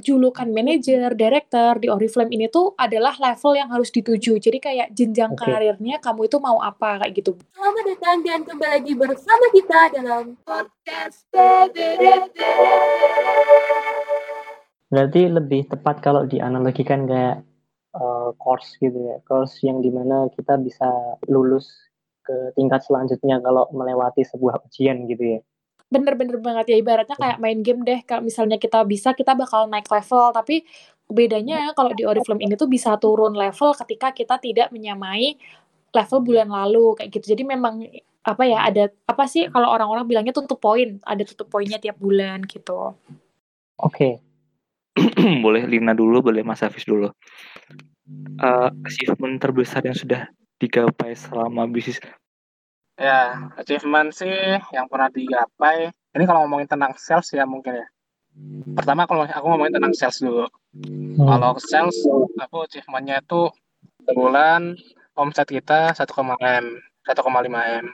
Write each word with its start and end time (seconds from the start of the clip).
julukan 0.00 0.48
manajer, 0.52 1.16
director 1.16 1.80
di 1.80 1.88
Oriflame 1.88 2.32
ini 2.32 2.46
tuh 2.52 2.76
adalah 2.76 3.16
level 3.16 3.56
yang 3.56 3.72
harus 3.72 3.88
dituju. 3.88 4.36
Jadi 4.36 4.58
kayak 4.60 4.88
jenjang 4.92 5.32
Oke. 5.32 5.48
karirnya 5.48 5.96
kamu 6.00 6.28
itu 6.28 6.36
mau 6.40 6.60
apa 6.60 7.00
kayak 7.00 7.12
gitu. 7.16 7.32
Selamat 7.56 7.84
datang 7.88 8.18
dan 8.24 8.40
kembali 8.44 8.72
lagi 8.76 8.92
bersama 8.92 9.46
kita 9.56 9.80
dalam 9.96 10.24
podcast 10.44 11.24
PDDT. 11.32 12.36
Berarti 14.92 15.22
lebih 15.32 15.60
tepat 15.72 15.96
kalau 16.04 16.28
dianalogikan 16.28 17.08
kayak 17.08 17.42
eh, 17.96 18.30
course 18.36 18.76
gitu 18.78 18.96
ya, 19.00 19.16
course 19.24 19.56
yang 19.64 19.80
di 19.80 19.88
mana 19.88 20.28
kita 20.36 20.60
bisa 20.60 20.88
lulus 21.26 21.72
ke 22.26 22.52
tingkat 22.58 22.82
selanjutnya 22.84 23.38
kalau 23.38 23.70
melewati 23.72 24.26
sebuah 24.26 24.60
ujian 24.68 25.08
gitu 25.08 25.38
ya. 25.38 25.40
Bener-bener 26.00 26.36
banget 26.38 26.64
ya 26.72 26.76
ibaratnya 26.76 27.16
kayak 27.16 27.38
main 27.40 27.60
game 27.64 27.82
deh. 27.82 28.00
Kalau 28.04 28.22
misalnya 28.24 28.60
kita 28.60 28.84
bisa 28.84 29.16
kita 29.16 29.32
bakal 29.32 29.66
naik 29.70 29.88
level, 29.88 30.32
tapi 30.36 30.62
bedanya 31.06 31.70
kalau 31.72 31.94
di 31.94 32.02
Oriflame 32.02 32.42
ini 32.42 32.58
tuh 32.58 32.66
bisa 32.66 32.98
turun 32.98 33.32
level 33.38 33.70
ketika 33.86 34.10
kita 34.10 34.36
tidak 34.42 34.68
menyamai 34.74 35.38
level 35.94 36.18
bulan 36.20 36.48
lalu 36.50 36.98
kayak 36.98 37.10
gitu. 37.14 37.32
Jadi 37.32 37.42
memang 37.46 37.80
apa 38.26 38.42
ya 38.42 38.66
ada 38.66 38.90
apa 39.06 39.24
sih 39.30 39.46
kalau 39.48 39.70
orang-orang 39.70 40.04
bilangnya 40.04 40.34
tutup 40.34 40.58
poin, 40.58 40.98
ada 41.06 41.22
tutup 41.22 41.46
poinnya 41.46 41.78
tiap 41.78 41.96
bulan 41.96 42.42
gitu. 42.44 42.98
Oke, 43.78 44.18
boleh 45.44 45.62
Lina 45.68 45.92
dulu, 45.92 46.20
boleh 46.24 46.42
Mas 46.42 46.64
Hafiz 46.64 46.82
dulu. 46.84 47.12
Eh, 48.36 48.70
achievement 48.86 49.38
terbesar 49.42 49.82
yang 49.82 49.94
sudah 49.94 50.30
digapai 50.62 51.12
selama 51.18 51.66
bisnis 51.68 52.00
Ya, 52.96 53.52
achievement 53.60 54.08
sih 54.16 54.32
yang 54.72 54.88
pernah 54.88 55.12
digapai. 55.12 55.92
Ini 56.16 56.24
kalau 56.24 56.48
ngomongin 56.48 56.64
tentang 56.64 56.96
sales 56.96 57.28
ya 57.28 57.44
mungkin 57.44 57.84
ya. 57.84 57.86
Pertama 58.72 59.04
kalau 59.04 59.28
aku 59.28 59.46
ngomongin 59.52 59.76
tentang 59.76 59.92
sales 59.92 60.16
dulu. 60.20 60.48
Hmm. 60.72 61.20
Kalau 61.20 61.60
sales, 61.60 61.96
aku 62.40 62.64
achievementnya 62.64 63.20
itu 63.20 63.52
sebulan 64.08 64.80
omset 65.12 65.48
kita 65.48 65.92
1, 65.92 66.08
M, 66.40 66.64
1,5 67.04 67.84
M. 67.84 67.86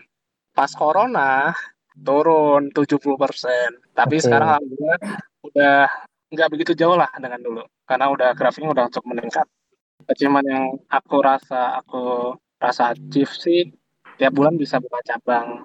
Pas 0.54 0.70
corona 0.70 1.50
turun 1.98 2.70
70%. 2.70 3.98
Tapi 3.98 4.16
Oke. 4.18 4.22
sekarang 4.22 4.48
alhamdulillah 4.54 5.00
udah 5.50 5.78
nggak 6.30 6.50
begitu 6.54 6.72
jauh 6.78 6.94
lah 6.94 7.10
dengan 7.18 7.42
dulu. 7.42 7.62
Karena 7.86 8.06
udah 8.06 8.38
grafiknya 8.38 8.70
udah 8.70 8.86
cukup 8.86 9.18
meningkat. 9.18 9.46
Achievement 10.06 10.46
yang 10.46 10.64
aku 10.90 11.16
rasa 11.22 11.78
aku 11.82 12.34
rasa 12.58 12.94
achieve 12.94 13.30
sih 13.34 13.70
tiap 14.16 14.32
bulan 14.32 14.54
bisa 14.56 14.78
buka 14.78 15.00
cabang. 15.04 15.64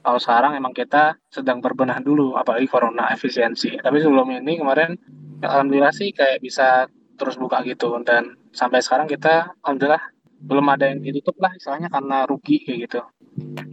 Kalau 0.00 0.16
sekarang 0.16 0.56
emang 0.56 0.72
kita 0.72 1.20
sedang 1.28 1.60
berbenah 1.60 2.00
dulu, 2.00 2.32
apalagi 2.34 2.64
corona 2.64 3.12
efisiensi. 3.12 3.76
Tapi 3.76 4.00
sebelum 4.00 4.32
ini 4.32 4.56
kemarin, 4.56 4.96
ya 5.44 5.52
alhamdulillah 5.52 5.92
sih 5.92 6.08
kayak 6.16 6.40
bisa 6.40 6.88
terus 7.20 7.36
buka 7.36 7.60
gitu. 7.68 7.92
Dan 8.00 8.32
sampai 8.56 8.80
sekarang 8.80 9.04
kita, 9.04 9.52
alhamdulillah 9.60 10.00
belum 10.40 10.66
ada 10.72 10.88
yang 10.88 11.04
ditutup 11.04 11.36
lah, 11.36 11.52
istilahnya 11.52 11.92
karena 11.92 12.24
rugi 12.24 12.64
kayak 12.64 12.78
gitu. 12.88 13.00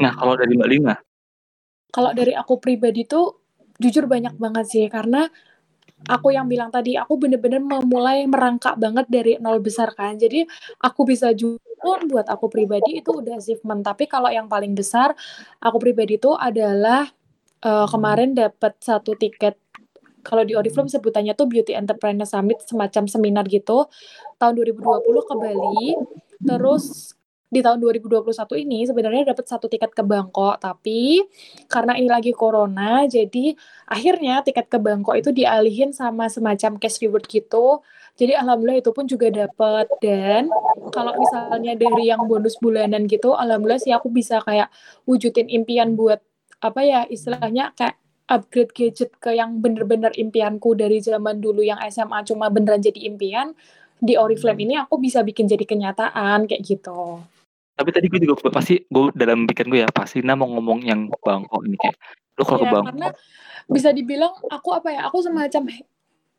Nah, 0.03 0.11
kalau 0.19 0.35
dari 0.35 0.53
Mbak 0.53 0.69
Lina, 0.69 0.95
Kalau 1.87 2.11
dari 2.11 2.35
aku 2.35 2.59
pribadi 2.59 3.07
tuh 3.07 3.47
jujur 3.79 4.11
banyak 4.11 4.35
banget 4.35 4.65
sih 4.67 4.85
karena 4.91 5.25
aku 6.05 6.35
yang 6.35 6.45
bilang 6.45 6.69
tadi 6.69 6.93
aku 6.99 7.17
bener-bener 7.17 7.63
memulai 7.63 8.27
merangkak 8.29 8.77
banget 8.77 9.07
dari 9.09 9.39
nol 9.41 9.63
besar 9.63 9.95
kan. 9.97 10.19
Jadi 10.19 10.45
aku 10.83 11.07
bisa 11.07 11.33
jual 11.33 11.57
pun 11.77 12.09
buat 12.09 12.27
aku 12.27 12.49
pribadi 12.49 13.01
itu 13.01 13.13
udah 13.13 13.37
achievement. 13.37 13.81
Tapi 13.85 14.09
kalau 14.09 14.27
yang 14.27 14.49
paling 14.49 14.73
besar 14.73 15.13
aku 15.61 15.77
pribadi 15.81 16.17
itu 16.17 16.33
adalah 16.33 17.07
eh, 17.63 17.87
kemarin 17.89 18.33
dapat 18.33 18.77
satu 18.81 19.13
tiket 19.15 19.57
kalau 20.27 20.43
di 20.43 20.59
Oriflame 20.59 20.91
sebutannya 20.91 21.31
tuh 21.39 21.47
Beauty 21.47 21.71
Entrepreneur 21.71 22.27
Summit 22.27 22.59
semacam 22.67 23.07
seminar 23.07 23.47
gitu 23.47 23.87
tahun 24.35 24.53
2020 24.59 24.83
ke 25.23 25.33
Bali. 25.39 25.87
Terus 26.43 27.15
di 27.47 27.63
tahun 27.63 27.79
2021 27.79 28.27
ini 28.67 28.83
sebenarnya 28.83 29.31
dapat 29.31 29.47
satu 29.47 29.71
tiket 29.71 29.95
ke 29.95 30.03
Bangkok, 30.03 30.59
tapi 30.59 31.23
karena 31.71 31.95
ini 31.95 32.11
lagi 32.11 32.35
corona, 32.35 33.07
jadi 33.07 33.55
akhirnya 33.87 34.43
tiket 34.43 34.67
ke 34.67 34.75
Bangkok 34.83 35.15
itu 35.15 35.31
dialihin 35.31 35.95
sama 35.95 36.27
semacam 36.27 36.75
cash 36.75 36.99
reward 36.99 37.23
gitu. 37.31 37.79
Jadi 38.17 38.33
alhamdulillah 38.33 38.81
itu 38.81 38.91
pun 38.91 39.05
juga 39.05 39.29
dapat 39.29 39.85
dan 40.01 40.49
kalau 40.89 41.13
misalnya 41.13 41.77
dari 41.77 42.09
yang 42.09 42.25
bonus 42.25 42.57
bulanan 42.57 43.05
gitu, 43.05 43.37
alhamdulillah 43.37 43.77
sih 43.77 43.93
aku 43.93 44.09
bisa 44.09 44.41
kayak 44.41 44.73
wujudin 45.05 45.45
impian 45.53 45.93
buat 45.93 46.17
apa 46.57 46.81
ya 46.81 47.01
istilahnya 47.05 47.77
kayak 47.77 48.01
upgrade 48.27 48.73
gadget 48.75 49.13
ke 49.21 49.37
yang 49.37 49.61
bener-bener 49.61 50.11
impianku 50.17 50.73
dari 50.73 50.99
zaman 50.99 51.39
dulu 51.39 51.63
yang 51.63 51.79
SMA 51.87 52.25
cuma 52.27 52.49
beneran 52.49 52.81
jadi 52.81 53.07
impian 53.07 53.55
di 53.97 54.13
Oriflame 54.19 54.61
ini 54.67 54.75
aku 54.77 54.97
bisa 55.01 55.21
bikin 55.25 55.49
jadi 55.49 55.63
kenyataan 55.65 56.45
kayak 56.45 56.61
gitu. 56.61 57.21
tapi 57.77 57.89
tadi 57.93 58.09
gue 58.09 58.19
juga 58.25 58.49
pasti 58.49 58.81
gue 58.89 59.13
dalam 59.13 59.45
pikiran 59.45 59.69
gue 59.69 59.81
ya 59.85 59.89
pasti 59.93 60.25
Lina 60.25 60.33
mau 60.33 60.49
ngomong 60.49 60.81
yang 60.81 61.13
Bangkok 61.21 61.61
ini 61.61 61.77
kayak 61.77 61.97
lu 62.37 62.43
kalau 62.45 62.57
ke 62.57 62.65
Iya, 62.65 62.73
Bangkok 62.73 62.89
karena 62.89 63.09
bisa 63.69 63.89
dibilang 63.93 64.33
aku 64.49 64.69
apa 64.73 64.89
ya 64.89 65.01
aku 65.05 65.21
semacam 65.21 65.61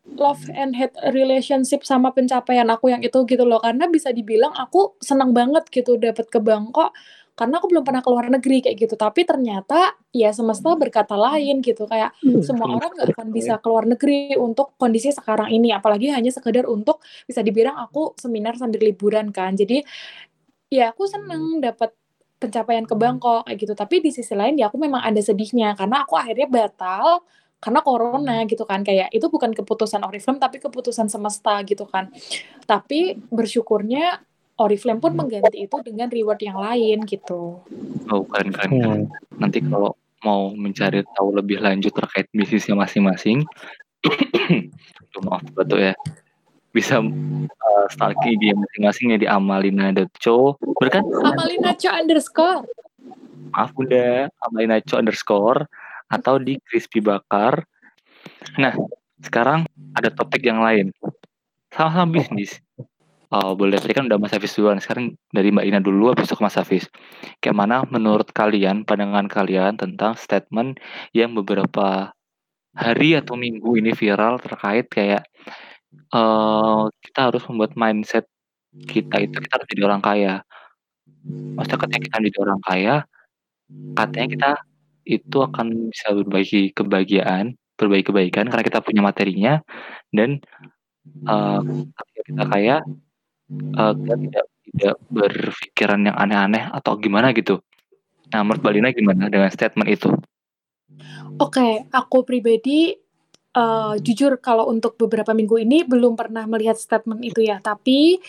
love 0.05 0.41
and 0.51 0.75
hate 0.75 0.95
relationship 1.11 1.83
sama 1.83 2.11
pencapaian 2.15 2.67
aku 2.71 2.91
yang 2.91 3.01
itu 3.03 3.23
gitu 3.27 3.43
loh. 3.43 3.59
Karena 3.59 3.87
bisa 3.87 4.11
dibilang 4.15 4.51
aku 4.55 4.99
senang 4.99 5.35
banget 5.35 5.67
gitu 5.71 5.99
dapat 5.99 6.27
ke 6.27 6.39
Bangkok 6.39 6.95
karena 7.39 7.55
aku 7.55 7.71
belum 7.71 7.87
pernah 7.87 8.03
keluar 8.03 8.27
negeri 8.27 8.59
kayak 8.59 8.75
gitu. 8.83 8.99
Tapi 8.99 9.23
ternyata 9.23 9.95
ya 10.11 10.35
semesta 10.35 10.75
berkata 10.75 11.15
lain 11.15 11.63
gitu. 11.63 11.87
Kayak 11.87 12.11
semua 12.19 12.43
semesta 12.43 12.67
orang 12.67 12.91
nggak 12.99 13.07
akan 13.15 13.27
bisa 13.31 13.53
keluar 13.63 13.87
negeri 13.87 14.35
untuk 14.35 14.75
kondisi 14.75 15.15
sekarang 15.15 15.47
ini. 15.47 15.71
Apalagi 15.71 16.11
hanya 16.11 16.35
sekedar 16.35 16.67
untuk 16.67 16.99
bisa 17.23 17.39
dibilang 17.39 17.79
aku 17.79 18.11
seminar 18.19 18.59
sambil 18.59 18.83
liburan 18.83 19.31
kan. 19.31 19.55
Jadi 19.55 19.79
ya 20.67 20.91
aku 20.91 21.07
seneng 21.07 21.63
dapat 21.63 21.95
pencapaian 22.43 22.83
ke 22.83 22.95
Bangkok 22.99 23.47
kayak 23.47 23.55
gitu. 23.55 23.71
Tapi 23.71 24.03
di 24.03 24.11
sisi 24.11 24.35
lain 24.35 24.59
ya 24.59 24.67
aku 24.67 24.75
memang 24.75 24.99
ada 24.99 25.23
sedihnya. 25.23 25.79
Karena 25.79 26.03
aku 26.03 26.19
akhirnya 26.19 26.47
batal 26.51 27.23
karena 27.59 27.83
corona 27.83 28.47
gitu 28.47 28.63
kan 28.63 28.87
kayak 28.87 29.11
itu 29.11 29.27
bukan 29.27 29.51
keputusan 29.51 29.99
Oriflame 30.07 30.39
tapi 30.39 30.63
keputusan 30.63 31.11
semesta 31.11 31.59
gitu 31.67 31.83
kan. 31.85 32.07
Tapi 32.63 33.19
bersyukurnya 33.27 34.23
Oriflame 34.59 34.99
pun 34.99 35.15
mengganti 35.15 35.67
itu 35.67 35.75
dengan 35.83 36.07
reward 36.07 36.39
yang 36.39 36.59
lain 36.59 37.03
gitu. 37.03 37.63
Oh 38.11 38.23
keren 38.31 38.51
keren 38.55 38.71
keren. 38.79 39.01
Hmm. 39.07 39.39
nanti 39.39 39.59
kalau 39.63 39.95
mau 40.23 40.51
mencari 40.51 41.03
tahu 41.15 41.35
lebih 41.35 41.63
lanjut 41.63 41.95
terkait 41.95 42.27
bisnisnya 42.35 42.75
masing-masing 42.75 43.47
maaf 45.23 45.43
betul 45.55 45.79
ya 45.79 45.95
bisa 46.75 46.99
uh, 46.99 47.85
stalking 47.91 48.35
dia 48.39 48.55
masing-masing 48.55 49.15
ya 49.15 49.17
di 49.19 49.27
amalina.co 49.27 50.59
berkan 50.79 51.03
Amalina 51.23 51.75
Co 51.75 51.89
underscore. 51.91 52.63
Maaf 53.55 53.73
bunda. 53.73 54.29
Amalina.co 54.47 54.95
underscore 55.01 55.65
atau 56.09 56.35
di 56.41 56.57
crispy 56.65 56.99
bakar 57.01 57.63
nah 58.57 58.73
sekarang 59.21 59.65
ada 59.97 60.09
topik 60.13 60.43
yang 60.45 60.61
lain 60.63 60.91
sama-sama 61.73 62.19
bisnis 62.19 62.59
Oh, 63.29 63.53
boleh 63.53 63.77
tadi 63.77 63.93
kan 63.93 64.09
udah 64.09 64.17
Mas 64.17 64.33
Hafiz 64.33 64.57
duluan. 64.57 64.81
Sekarang 64.81 65.13
dari 65.29 65.53
Mbak 65.53 65.65
Ina 65.69 65.79
dulu, 65.85 66.09
habis 66.09 66.25
itu 66.25 66.33
ke 66.33 66.41
Mas 66.41 66.57
Hafiz. 66.57 66.89
Kayak 67.37 67.57
mana 67.61 67.85
menurut 67.85 68.33
kalian, 68.33 68.89
pandangan 68.89 69.29
kalian 69.29 69.77
tentang 69.77 70.17
statement 70.17 70.81
yang 71.13 71.37
beberapa 71.37 72.09
hari 72.73 73.17
atau 73.17 73.37
minggu 73.37 73.77
ini 73.81 73.93
viral 73.93 74.41
terkait 74.41 74.89
kayak 74.89 75.23
eh 76.15 76.81
kita 77.05 77.19
harus 77.29 77.43
membuat 77.49 77.73
mindset 77.77 78.25
kita 78.89 79.17
itu 79.25 79.37
kita 79.41 79.53
harus 79.61 79.69
jadi 79.73 79.83
orang 79.89 80.01
kaya. 80.03 80.33
Maksudnya 81.57 81.79
ketika 81.85 81.99
kita 82.05 82.17
jadi 82.29 82.39
orang 82.45 82.61
kaya, 82.65 82.95
katanya 83.97 84.27
kita 84.33 84.51
itu 85.07 85.37
akan 85.39 85.91
bisa 85.91 86.11
berbagi 86.13 86.71
kebahagiaan, 86.75 87.55
berbagi 87.79 88.11
kebaikan 88.11 88.51
karena 88.51 88.63
kita 88.65 88.79
punya 88.83 89.01
materinya 89.01 89.53
dan 90.11 90.41
ketika 91.95 92.21
kita 92.27 92.43
kaya 92.45 92.75
eh, 93.53 93.93
kita 93.95 94.15
tidak 94.19 94.45
tidak 94.69 94.95
berpikiran 95.09 95.99
yang 96.05 96.17
aneh-aneh 96.17 96.69
atau 96.69 96.93
gimana 97.01 97.33
gitu. 97.33 97.57
Nah, 98.29 98.45
menurut 98.45 98.61
Mbak 98.61 98.73
Lina 98.77 98.89
gimana 98.93 99.23
dengan 99.25 99.49
statement 99.49 99.89
itu? 99.89 100.13
Oke, 101.41 101.89
aku 101.89 102.21
pribadi 102.21 102.93
eh, 103.55 103.93
jujur 103.97 104.37
kalau 104.37 104.69
untuk 104.69 104.93
beberapa 105.01 105.33
minggu 105.33 105.57
ini 105.57 105.81
belum 105.81 106.13
pernah 106.13 106.45
melihat 106.45 106.77
statement 106.77 107.25
itu 107.25 107.41
ya. 107.41 107.57
Tapi 107.57 108.21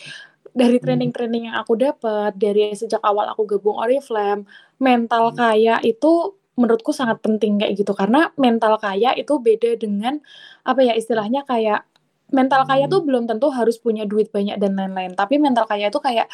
dari 0.50 0.82
training-training 0.82 1.52
yang 1.52 1.56
aku 1.60 1.78
dapat 1.78 2.34
dari 2.34 2.74
sejak 2.74 2.98
awal 3.04 3.30
aku 3.30 3.46
gabung 3.46 3.78
Oriflame, 3.78 4.48
mental 4.82 5.30
kaya 5.36 5.78
itu 5.84 6.39
menurutku 6.60 6.92
sangat 6.92 7.24
penting 7.24 7.56
kayak 7.56 7.72
gitu. 7.80 7.96
Karena 7.96 8.28
mental 8.36 8.76
kaya 8.76 9.16
itu 9.16 9.40
beda 9.40 9.80
dengan 9.80 10.20
apa 10.62 10.84
ya 10.84 10.92
istilahnya 10.92 11.48
kayak 11.48 11.88
mental 12.30 12.62
kaya 12.68 12.86
tuh 12.86 13.02
belum 13.02 13.26
tentu 13.26 13.50
harus 13.50 13.80
punya 13.80 14.06
duit 14.06 14.30
banyak 14.30 14.60
dan 14.60 14.76
lain-lain. 14.76 15.16
Tapi 15.16 15.40
mental 15.40 15.66
kaya 15.66 15.88
itu 15.88 15.98
kayak 15.98 16.28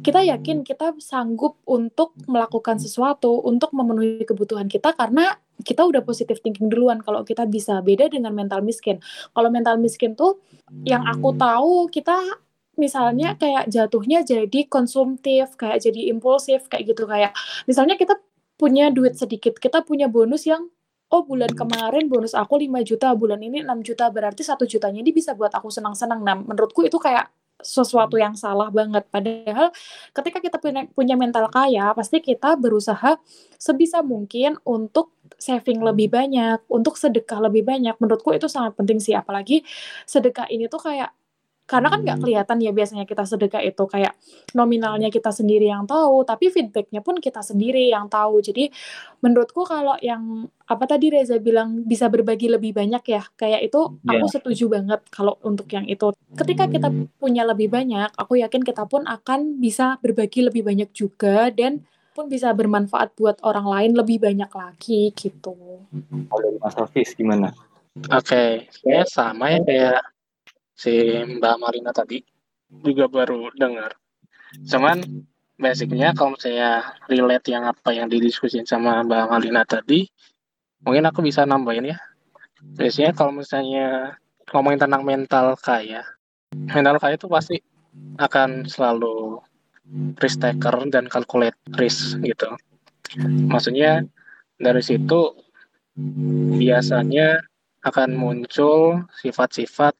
kita 0.00 0.24
yakin 0.24 0.64
kita 0.64 0.96
sanggup 0.96 1.60
untuk 1.68 2.16
melakukan 2.24 2.80
sesuatu 2.80 3.44
untuk 3.44 3.76
memenuhi 3.76 4.24
kebutuhan 4.24 4.64
kita 4.64 4.96
karena 4.96 5.36
kita 5.60 5.84
udah 5.84 6.00
positive 6.00 6.40
thinking 6.40 6.72
duluan. 6.72 7.04
Kalau 7.04 7.20
kita 7.20 7.44
bisa 7.44 7.84
beda 7.84 8.08
dengan 8.08 8.32
mental 8.32 8.64
miskin. 8.64 8.98
Kalau 9.36 9.48
mental 9.52 9.76
miskin 9.76 10.16
tuh 10.16 10.40
yang 10.88 11.04
aku 11.04 11.36
tahu 11.36 11.92
kita 11.92 12.16
misalnya 12.74 13.38
kayak 13.38 13.70
jatuhnya 13.70 14.26
jadi 14.26 14.60
konsumtif, 14.66 15.54
kayak 15.54 15.84
jadi 15.84 16.10
impulsif 16.10 16.66
kayak 16.66 16.96
gitu. 16.96 17.04
Kayak 17.04 17.36
misalnya 17.68 18.00
kita 18.00 18.18
punya 18.64 18.88
duit 18.88 19.12
sedikit, 19.12 19.60
kita 19.60 19.84
punya 19.84 20.08
bonus 20.08 20.48
yang 20.48 20.64
oh 21.12 21.20
bulan 21.28 21.52
kemarin 21.52 22.08
bonus 22.08 22.32
aku 22.32 22.56
5 22.56 22.80
juta, 22.80 23.12
bulan 23.12 23.36
ini 23.44 23.60
6 23.60 23.84
juta, 23.84 24.08
berarti 24.08 24.40
satu 24.40 24.64
jutanya 24.64 25.04
ini 25.04 25.12
bisa 25.12 25.36
buat 25.36 25.52
aku 25.52 25.68
senang-senang. 25.68 26.24
Nah, 26.24 26.32
menurutku 26.32 26.80
itu 26.80 26.96
kayak 26.96 27.28
sesuatu 27.60 28.16
yang 28.16 28.32
salah 28.32 28.72
banget. 28.72 29.04
Padahal 29.12 29.68
ketika 30.16 30.40
kita 30.40 30.56
punya, 30.56 30.88
punya 30.96 31.14
mental 31.14 31.52
kaya, 31.52 31.92
pasti 31.92 32.24
kita 32.24 32.56
berusaha 32.56 33.20
sebisa 33.60 34.00
mungkin 34.00 34.56
untuk 34.64 35.12
saving 35.36 35.84
lebih 35.84 36.08
banyak, 36.08 36.64
untuk 36.72 36.96
sedekah 36.96 37.44
lebih 37.44 37.68
banyak. 37.68 38.00
Menurutku 38.00 38.32
itu 38.32 38.48
sangat 38.48 38.72
penting 38.80 38.96
sih, 38.96 39.12
apalagi 39.12 39.60
sedekah 40.08 40.48
ini 40.48 40.72
tuh 40.72 40.80
kayak 40.80 41.12
karena 41.64 41.88
kan 41.88 42.04
nggak 42.04 42.20
kelihatan 42.20 42.60
ya 42.60 42.76
biasanya 42.76 43.08
kita 43.08 43.24
sedekah 43.24 43.64
itu 43.64 43.84
kayak 43.88 44.12
nominalnya 44.52 45.08
kita 45.08 45.32
sendiri 45.32 45.72
yang 45.72 45.88
tahu 45.88 46.20
tapi 46.28 46.52
feedbacknya 46.52 47.00
pun 47.00 47.16
kita 47.16 47.40
sendiri 47.40 47.88
yang 47.88 48.12
tahu. 48.12 48.44
Jadi 48.44 48.68
menurutku 49.24 49.64
kalau 49.64 49.96
yang 50.04 50.44
apa 50.68 50.84
tadi 50.84 51.08
Reza 51.08 51.40
bilang 51.40 51.80
bisa 51.88 52.12
berbagi 52.12 52.52
lebih 52.52 52.76
banyak 52.76 53.00
ya 53.08 53.24
kayak 53.40 53.64
itu 53.64 53.80
Iya. 54.04 54.20
aku 54.20 54.26
setuju 54.28 54.64
banget 54.68 55.00
kalau 55.08 55.40
untuk 55.40 55.64
yang 55.72 55.88
itu. 55.88 56.12
Ketika 56.36 56.68
kita 56.68 56.92
punya 57.16 57.48
lebih 57.48 57.72
banyak 57.72 58.12
aku 58.12 58.44
yakin 58.44 58.60
kita 58.60 58.84
pun 58.84 59.08
akan 59.08 59.56
bisa 59.56 59.96
berbagi 60.04 60.44
lebih 60.44 60.68
banyak 60.68 60.92
juga 60.92 61.48
dan 61.48 61.80
pun 62.14 62.28
bisa 62.28 62.52
bermanfaat 62.54 63.16
buat 63.16 63.40
orang 63.42 63.66
lain 63.66 63.90
lebih 63.98 64.20
banyak 64.20 64.52
lagi 64.52 65.10
gitu. 65.16 65.80
Kalau 66.28 66.40
dari 66.44 66.58
Mas 66.60 66.76
Hafiz 66.76 67.16
gimana? 67.16 67.50
Oke, 68.10 68.68
saya 68.70 69.02
sama 69.08 69.54
ya 69.54 69.60
kayak 69.64 70.13
si 70.74 71.22
Mbak 71.22 71.54
Marina 71.62 71.90
tadi 71.94 72.20
juga 72.82 73.06
baru 73.06 73.50
dengar. 73.54 73.94
Cuman 74.66 75.02
basicnya 75.54 76.10
kalau 76.14 76.34
saya 76.34 76.82
relate 77.06 77.54
yang 77.54 77.70
apa 77.70 77.94
yang 77.94 78.10
didiskusin 78.10 78.66
sama 78.66 79.06
Mbak 79.06 79.24
Marina 79.30 79.62
tadi, 79.62 80.06
mungkin 80.82 81.06
aku 81.06 81.22
bisa 81.22 81.46
nambahin 81.46 81.94
ya. 81.94 81.98
Biasanya 82.74 83.14
kalau 83.14 83.30
misalnya 83.30 84.18
ngomongin 84.50 84.82
tentang 84.82 85.02
mental 85.06 85.54
kaya, 85.58 86.02
mental 86.52 86.98
kaya 86.98 87.14
itu 87.14 87.30
pasti 87.30 87.56
akan 88.18 88.66
selalu 88.66 89.38
risk 90.18 90.42
taker 90.42 90.74
dan 90.90 91.06
calculate 91.06 91.58
risk 91.78 92.18
gitu. 92.24 92.50
Maksudnya 93.46 94.02
dari 94.58 94.82
situ 94.82 95.38
biasanya 96.58 97.38
akan 97.84 98.16
muncul 98.16 99.04
sifat-sifat 99.20 99.94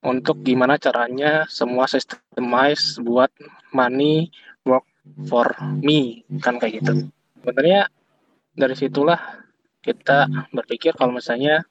untuk 0.00 0.40
gimana 0.40 0.80
caranya 0.80 1.44
semua 1.46 1.84
systemize 1.84 2.96
buat 3.04 3.28
money 3.76 4.32
work 4.64 4.86
for 5.28 5.52
me 5.80 6.24
kan 6.40 6.56
kayak 6.56 6.80
gitu. 6.80 7.08
Sebenarnya 7.40 7.88
dari 8.56 8.74
situlah 8.76 9.20
kita 9.80 10.28
berpikir 10.52 10.96
kalau 10.96 11.16
misalnya 11.16 11.64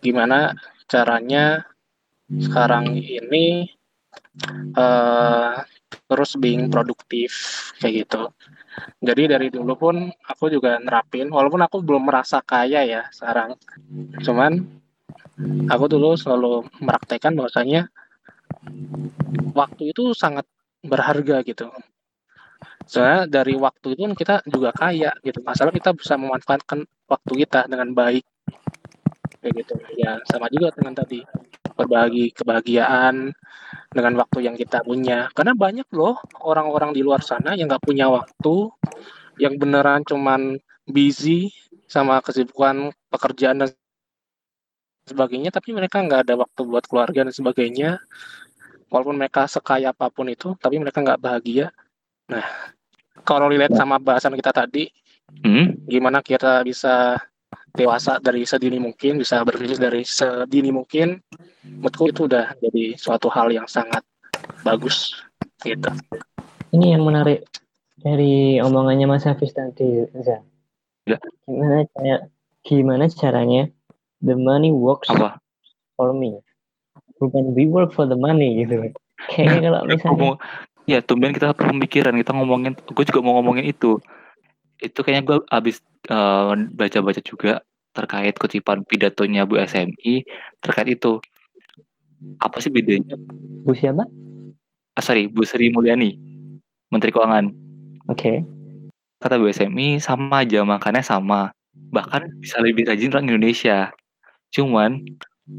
gimana 0.00 0.56
caranya 0.88 1.64
sekarang 2.28 2.96
ini 2.96 3.68
eh, 4.76 5.54
terus 6.08 6.36
being 6.36 6.68
produktif 6.68 7.32
kayak 7.80 8.04
gitu. 8.04 8.32
Jadi 9.02 9.22
dari 9.26 9.48
dulu 9.50 9.74
pun 9.74 9.96
aku 10.06 10.54
juga 10.54 10.78
nerapin, 10.78 11.28
walaupun 11.34 11.66
aku 11.66 11.82
belum 11.82 12.06
merasa 12.06 12.38
kaya 12.44 12.86
ya 12.86 13.02
sekarang. 13.10 13.58
Cuman 14.22 14.64
aku 15.70 15.84
dulu 15.86 16.18
selalu 16.18 16.66
meraktekkan 16.82 17.38
bahwasanya 17.38 17.86
waktu 19.54 19.94
itu 19.94 20.12
sangat 20.14 20.44
berharga 20.82 21.42
gitu. 21.46 21.70
Soalnya 22.88 23.28
dari 23.28 23.54
waktu 23.54 23.94
itu 23.94 24.00
kan 24.08 24.14
kita 24.16 24.34
juga 24.48 24.70
kaya 24.74 25.12
gitu. 25.22 25.44
Masalah 25.44 25.70
kita 25.70 25.94
bisa 25.94 26.18
memanfaatkan 26.18 26.82
waktu 27.06 27.32
kita 27.46 27.70
dengan 27.70 27.94
baik. 27.94 28.24
Kayak 29.38 29.52
gitu. 29.62 29.74
Ya 29.94 30.18
sama 30.26 30.50
juga 30.50 30.74
dengan 30.74 30.96
tadi 30.98 31.22
berbagi 31.78 32.34
kebahagiaan 32.34 33.30
dengan 33.94 34.12
waktu 34.18 34.38
yang 34.42 34.58
kita 34.58 34.82
punya. 34.82 35.30
Karena 35.30 35.54
banyak 35.54 35.86
loh 35.94 36.18
orang-orang 36.42 36.90
di 36.90 37.06
luar 37.06 37.22
sana 37.22 37.54
yang 37.54 37.70
nggak 37.70 37.84
punya 37.86 38.10
waktu, 38.10 38.72
yang 39.38 39.54
beneran 39.54 40.02
cuman 40.02 40.58
busy 40.88 41.54
sama 41.86 42.18
kesibukan 42.24 42.90
pekerjaan 43.12 43.62
dan 43.62 43.70
sebagainya, 45.08 45.50
tapi 45.50 45.72
mereka 45.72 46.04
nggak 46.04 46.28
ada 46.28 46.34
waktu 46.38 46.60
buat 46.64 46.84
keluarga 46.84 47.24
dan 47.24 47.34
sebagainya. 47.34 47.98
Walaupun 48.88 49.20
mereka 49.20 49.44
sekaya 49.44 49.92
apa 49.92 50.08
pun 50.08 50.28
itu, 50.32 50.56
tapi 50.56 50.80
mereka 50.80 51.04
nggak 51.04 51.20
bahagia. 51.20 51.68
Nah, 52.32 52.44
kalau 53.24 53.48
relate 53.52 53.76
sama 53.76 54.00
bahasan 54.00 54.32
kita 54.32 54.52
tadi, 54.52 54.88
Hmm? 55.28 55.76
gimana 55.84 56.24
kita 56.24 56.64
bisa 56.64 57.20
dewasa 57.76 58.16
dari 58.18 58.48
sedini 58.48 58.80
mungkin, 58.80 59.20
bisa 59.20 59.44
berbisnis 59.44 59.80
dari 59.80 60.02
sedini 60.02 60.72
mungkin, 60.72 61.20
menurutku 61.62 62.08
itu 62.08 62.24
udah 62.26 62.56
jadi 62.58 62.96
suatu 62.96 63.28
hal 63.28 63.52
yang 63.52 63.68
sangat 63.68 64.02
bagus 64.64 65.14
gitu. 65.62 65.92
Ini 66.72 66.96
yang 66.96 67.04
menarik 67.04 67.44
dari 68.00 68.56
omongannya 68.58 69.04
Mas 69.04 69.28
Hafiz 69.28 69.52
tadi. 69.52 70.08
Ya. 71.06 71.16
Gimana 71.44 71.84
cara, 71.92 72.16
gimana 72.64 73.04
caranya 73.12 73.62
the 74.22 74.34
money 74.34 74.70
works 74.70 75.08
Apa? 75.10 75.38
for 75.94 76.14
me, 76.14 76.38
bukan 77.18 77.54
we 77.54 77.66
work 77.66 77.90
for 77.94 78.06
the 78.06 78.18
money 78.18 78.64
gitu. 78.64 78.90
Kayaknya 79.34 79.68
kalau 79.74 79.80
misalnya 79.86 80.30
ya 80.88 80.98
tumben 81.02 81.34
kita 81.34 81.52
pemikiran 81.52 82.14
kita 82.16 82.32
ngomongin, 82.32 82.72
gue 82.78 83.04
juga 83.04 83.20
mau 83.20 83.38
ngomongin 83.42 83.66
itu. 83.66 83.98
Itu 84.78 85.02
kayaknya 85.02 85.22
gue 85.26 85.38
abis 85.50 85.82
eh, 86.08 86.52
baca-baca 86.72 87.20
juga 87.20 87.66
terkait 87.98 88.38
kutipan 88.38 88.86
pidatonya 88.86 89.42
Bu 89.42 89.58
SMI 89.58 90.22
terkait 90.62 90.94
itu. 90.94 91.18
Apa 92.38 92.62
sih 92.62 92.70
bedanya? 92.70 93.18
Bu 93.66 93.74
siapa? 93.74 94.06
Ah, 94.98 95.02
sorry, 95.02 95.30
Bu 95.30 95.46
Sri 95.46 95.70
Mulyani, 95.70 96.18
Menteri 96.90 97.14
Keuangan. 97.14 97.50
Oke. 98.10 98.42
Kata 99.18 99.38
Bu 99.38 99.50
SMI 99.50 100.02
sama 100.02 100.42
aja, 100.42 100.62
makannya 100.62 101.02
sama. 101.02 101.54
Bahkan 101.74 102.42
bisa 102.42 102.58
lebih 102.58 102.86
rajin 102.86 103.14
orang 103.14 103.30
Indonesia. 103.30 103.94
Cuman 104.52 105.04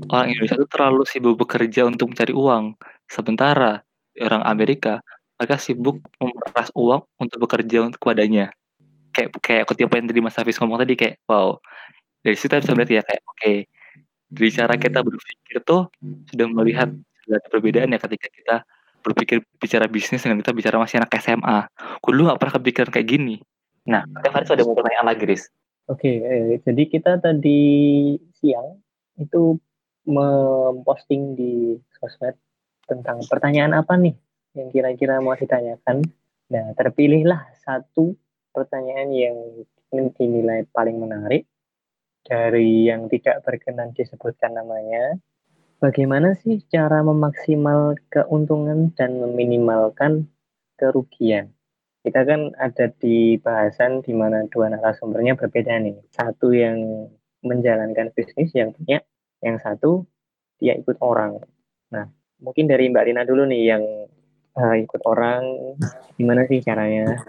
orang 0.10 0.28
Indonesia 0.34 0.58
itu 0.60 0.68
terlalu 0.70 1.04
sibuk 1.06 1.36
bekerja 1.40 1.86
untuk 1.86 2.14
mencari 2.14 2.34
uang. 2.34 2.78
Sementara 3.10 3.82
orang 4.20 4.44
Amerika 4.46 5.02
mereka 5.40 5.56
sibuk 5.56 6.04
memeras 6.20 6.70
uang 6.76 7.08
untuk 7.18 7.38
bekerja 7.48 7.88
untuk 7.88 8.00
kepadanya. 8.04 8.52
Kayak 9.16 9.30
kayak 9.42 9.64
kutipan 9.66 10.06
yang 10.06 10.10
tadi 10.12 10.22
Mas 10.22 10.38
Hafiz 10.38 10.60
ngomong 10.60 10.80
tadi 10.84 10.94
kayak 11.00 11.18
wow. 11.26 11.58
Dari 12.20 12.36
situ 12.36 12.52
kita 12.52 12.60
bisa 12.62 12.74
melihat 12.76 12.92
ya 13.00 13.04
kayak 13.08 13.24
oke 13.24 13.54
dari 14.30 14.50
cara 14.54 14.74
kita 14.78 15.00
berpikir 15.02 15.58
tuh 15.66 15.90
sudah 16.30 16.48
melihat 16.54 16.90
ada 17.26 17.48
perbedaan 17.50 17.90
ya 17.94 18.00
ketika 18.02 18.28
kita 18.30 18.56
berpikir 19.02 19.42
bicara 19.58 19.86
bisnis 19.90 20.22
dengan 20.22 20.42
kita 20.44 20.54
bicara 20.54 20.78
masih 20.78 21.02
anak 21.02 21.14
SMA. 21.18 21.66
Gue 22.04 22.12
dulu 22.14 22.30
gak 22.30 22.40
pernah 22.42 22.54
kepikiran 22.60 22.90
kayak 22.94 23.08
gini. 23.08 23.36
Nah, 23.90 24.04
Faris 24.30 24.52
ada 24.52 24.62
mau 24.68 24.76
pertanyaan 24.76 25.08
lagi, 25.08 25.24
Riz. 25.26 25.50
Oke, 25.90 26.22
eh, 26.22 26.62
jadi 26.62 26.84
kita 26.86 27.18
tadi 27.18 28.14
siang 28.38 28.78
itu 29.18 29.58
memposting 30.06 31.34
di 31.34 31.74
sosmed 31.98 32.38
tentang 32.86 33.26
pertanyaan 33.26 33.74
apa 33.74 33.98
nih 33.98 34.14
yang 34.54 34.70
kira-kira 34.70 35.18
mau 35.18 35.34
ditanyakan. 35.34 36.06
Nah, 36.54 36.78
terpilihlah 36.78 37.42
satu 37.66 38.14
pertanyaan 38.54 39.10
yang 39.10 39.38
dinilai 39.90 40.70
paling 40.70 41.02
menarik 41.02 41.50
dari 42.22 42.86
yang 42.86 43.10
tidak 43.10 43.42
berkenan 43.42 43.90
disebutkan 43.98 44.54
namanya. 44.58 45.18
Bagaimana 45.82 46.38
sih 46.38 46.62
cara 46.70 47.02
memaksimal 47.02 47.98
keuntungan 48.14 48.94
dan 48.94 49.18
meminimalkan 49.18 50.30
kerugian? 50.78 51.56
Kita 52.10 52.26
kan 52.26 52.58
ada 52.58 52.90
di 52.98 53.38
bahasan 53.38 54.02
di 54.02 54.18
mana 54.18 54.42
dua 54.50 54.74
narasumbernya 54.74 55.38
berbeda 55.38 55.78
nih. 55.78 55.94
Satu 56.10 56.50
yang 56.50 57.06
menjalankan 57.46 58.10
bisnis 58.18 58.50
yang 58.58 58.74
punya, 58.74 59.06
yang 59.46 59.62
satu 59.62 60.10
dia 60.58 60.74
ikut 60.74 60.98
orang. 61.06 61.38
Nah, 61.94 62.10
mungkin 62.42 62.66
dari 62.66 62.90
Mbak 62.90 63.06
Rina 63.06 63.24
dulu 63.30 63.46
nih 63.46 63.62
yang 63.62 63.84
uh, 64.58 64.76
ikut 64.82 65.06
orang, 65.06 65.46
gimana 66.18 66.50
sih 66.50 66.66
caranya? 66.66 67.22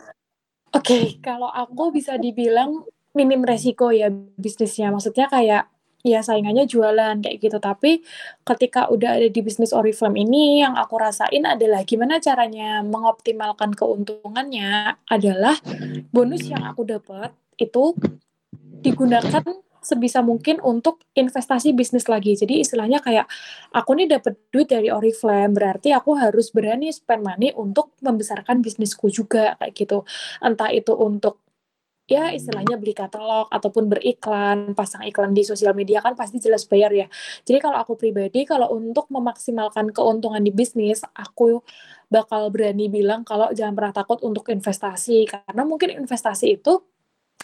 Oke, 0.72 1.20
kalau 1.20 1.52
aku 1.52 1.92
bisa 1.92 2.16
dibilang 2.16 2.88
minim 3.12 3.44
resiko 3.44 3.92
ya 3.92 4.08
bisnisnya. 4.40 4.88
Maksudnya 4.88 5.28
kayak 5.28 5.68
ya 6.06 6.24
saingannya 6.24 6.64
jualan 6.64 7.20
kayak 7.20 7.36
gitu. 7.40 7.58
Tapi 7.60 8.00
ketika 8.44 8.88
udah 8.88 9.20
ada 9.20 9.28
di 9.28 9.40
bisnis 9.40 9.72
Oriflame 9.76 10.20
ini 10.20 10.64
yang 10.64 10.76
aku 10.76 10.96
rasain 10.96 11.44
adalah 11.44 11.84
gimana 11.84 12.18
caranya 12.18 12.80
mengoptimalkan 12.84 13.76
keuntungannya 13.76 14.96
adalah 15.08 15.56
bonus 16.10 16.48
yang 16.48 16.64
aku 16.64 16.88
dapat 16.88 17.32
itu 17.60 17.92
digunakan 18.80 19.44
sebisa 19.80 20.20
mungkin 20.20 20.60
untuk 20.60 21.00
investasi 21.16 21.72
bisnis 21.72 22.06
lagi. 22.06 22.36
Jadi 22.36 22.60
istilahnya 22.60 23.00
kayak 23.00 23.26
aku 23.72 23.96
nih 23.96 24.12
dapat 24.12 24.36
duit 24.52 24.68
dari 24.68 24.92
Oriflame, 24.92 25.56
berarti 25.56 25.96
aku 25.96 26.20
harus 26.20 26.52
berani 26.52 26.92
spend 26.92 27.24
money 27.24 27.50
untuk 27.56 27.96
membesarkan 28.04 28.60
bisnisku 28.60 29.08
juga 29.08 29.56
kayak 29.56 29.72
gitu. 29.72 30.04
Entah 30.44 30.68
itu 30.68 30.92
untuk 30.92 31.40
ya 32.10 32.34
istilahnya 32.34 32.74
beli 32.74 32.90
katalog 32.90 33.46
ataupun 33.54 33.86
beriklan, 33.86 34.74
pasang 34.74 35.06
iklan 35.06 35.30
di 35.30 35.46
sosial 35.46 35.78
media 35.78 36.02
kan 36.02 36.18
pasti 36.18 36.42
jelas 36.42 36.66
bayar 36.66 36.90
ya. 36.90 37.06
Jadi 37.46 37.62
kalau 37.62 37.78
aku 37.78 37.94
pribadi 37.94 38.42
kalau 38.42 38.66
untuk 38.74 39.06
memaksimalkan 39.14 39.94
keuntungan 39.94 40.42
di 40.42 40.50
bisnis, 40.50 41.06
aku 41.14 41.62
bakal 42.10 42.50
berani 42.50 42.90
bilang 42.90 43.22
kalau 43.22 43.54
jangan 43.54 43.78
pernah 43.78 43.94
takut 43.94 44.18
untuk 44.26 44.50
investasi. 44.50 45.30
Karena 45.30 45.62
mungkin 45.62 45.94
investasi 46.02 46.58
itu 46.58 46.82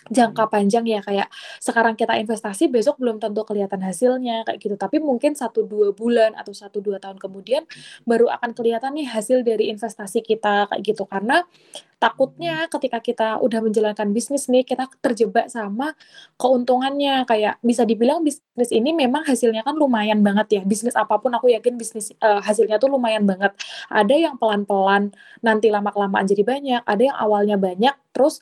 jangka 0.07 0.47
panjang 0.51 0.87
ya 0.87 1.03
kayak 1.03 1.27
sekarang 1.59 1.99
kita 1.99 2.15
investasi 2.15 2.71
besok 2.71 2.99
belum 3.03 3.19
tentu 3.19 3.43
kelihatan 3.43 3.83
hasilnya 3.83 4.47
kayak 4.47 4.59
gitu. 4.63 4.75
Tapi 4.79 4.99
mungkin 5.03 5.35
satu 5.35 5.63
dua 5.67 5.95
bulan 5.95 6.35
atau 6.35 6.51
satu 6.55 6.79
dua 6.83 6.99
tahun 7.03 7.19
kemudian 7.23 7.67
baru 8.07 8.31
akan 8.35 8.51
kelihatan 8.55 8.99
nih 8.99 9.07
hasil 9.11 9.43
dari 9.47 9.71
investasi 9.71 10.23
kita 10.27 10.71
kayak 10.71 10.83
gitu. 10.83 11.07
Karena 11.07 11.43
takutnya 11.97 12.69
ketika 12.69 12.99
kita 13.01 13.29
udah 13.41 13.61
menjalankan 13.65 14.13
bisnis 14.13 14.47
nih 14.53 14.63
kita 14.69 14.87
terjebak 15.01 15.49
sama 15.49 15.97
keuntungannya. 16.37 17.25
Kayak 17.25 17.59
bisa 17.65 17.83
dibilang 17.89 18.21
bisnis 18.23 18.71
ini 18.71 18.93
memang 18.93 19.25
hasilnya 19.25 19.65
kan 19.65 19.75
lumayan 19.75 20.21
banget 20.21 20.61
ya. 20.61 20.63
Bisnis 20.63 20.95
apa 20.95 21.17
pun 21.19 21.33
aku 21.33 21.51
yakin 21.53 21.81
bisnis 21.81 22.13
uh, 22.21 22.41
hasilnya 22.45 22.77
tuh 22.77 22.93
lumayan 22.93 23.25
banget. 23.25 23.57
Ada 23.89 24.15
yang 24.15 24.35
pelan-pelan 24.37 25.13
nanti 25.41 25.73
lama 25.73 25.91
kelamaan 25.91 26.29
jadi 26.29 26.45
banyak. 26.45 26.83
Ada 26.85 27.03
yang 27.13 27.17
awalnya 27.17 27.57
banyak 27.57 27.95
terus 28.17 28.41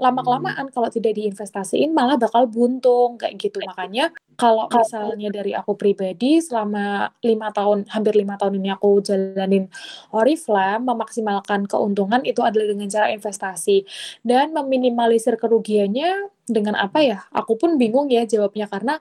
lama 0.00 0.24
kelamaan 0.24 0.72
kalau 0.72 0.88
tidak 0.88 1.12
diinvestasiin 1.12 1.92
malah 1.92 2.16
bakal 2.16 2.48
buntung 2.48 3.20
kayak 3.20 3.36
gitu. 3.36 3.60
Makanya 3.60 4.08
kalau 4.40 4.64
misalnya 4.72 5.28
dari 5.28 5.52
aku 5.52 5.76
pribadi 5.76 6.40
selama 6.40 7.12
lima 7.20 7.52
tahun 7.52 7.84
hampir 7.92 8.16
lima 8.16 8.40
tahun 8.40 8.56
ini 8.64 8.72
aku 8.72 9.04
jalanin 9.04 9.68
Oriflame 10.16 10.88
memaksimalkan 10.88 11.68
keuntungan 11.68 12.24
itu 12.24 12.40
adalah 12.40 12.72
dengan 12.72 12.88
cara 12.88 13.12
investasi. 13.12 13.84
Dan 14.24 14.56
meminimalisir 14.56 15.36
kerugiannya 15.36 16.32
dengan 16.48 16.80
apa 16.80 17.04
ya? 17.04 17.18
Aku 17.36 17.60
pun 17.60 17.76
bingung 17.76 18.08
ya 18.08 18.24
jawabnya 18.24 18.72
karena 18.72 18.96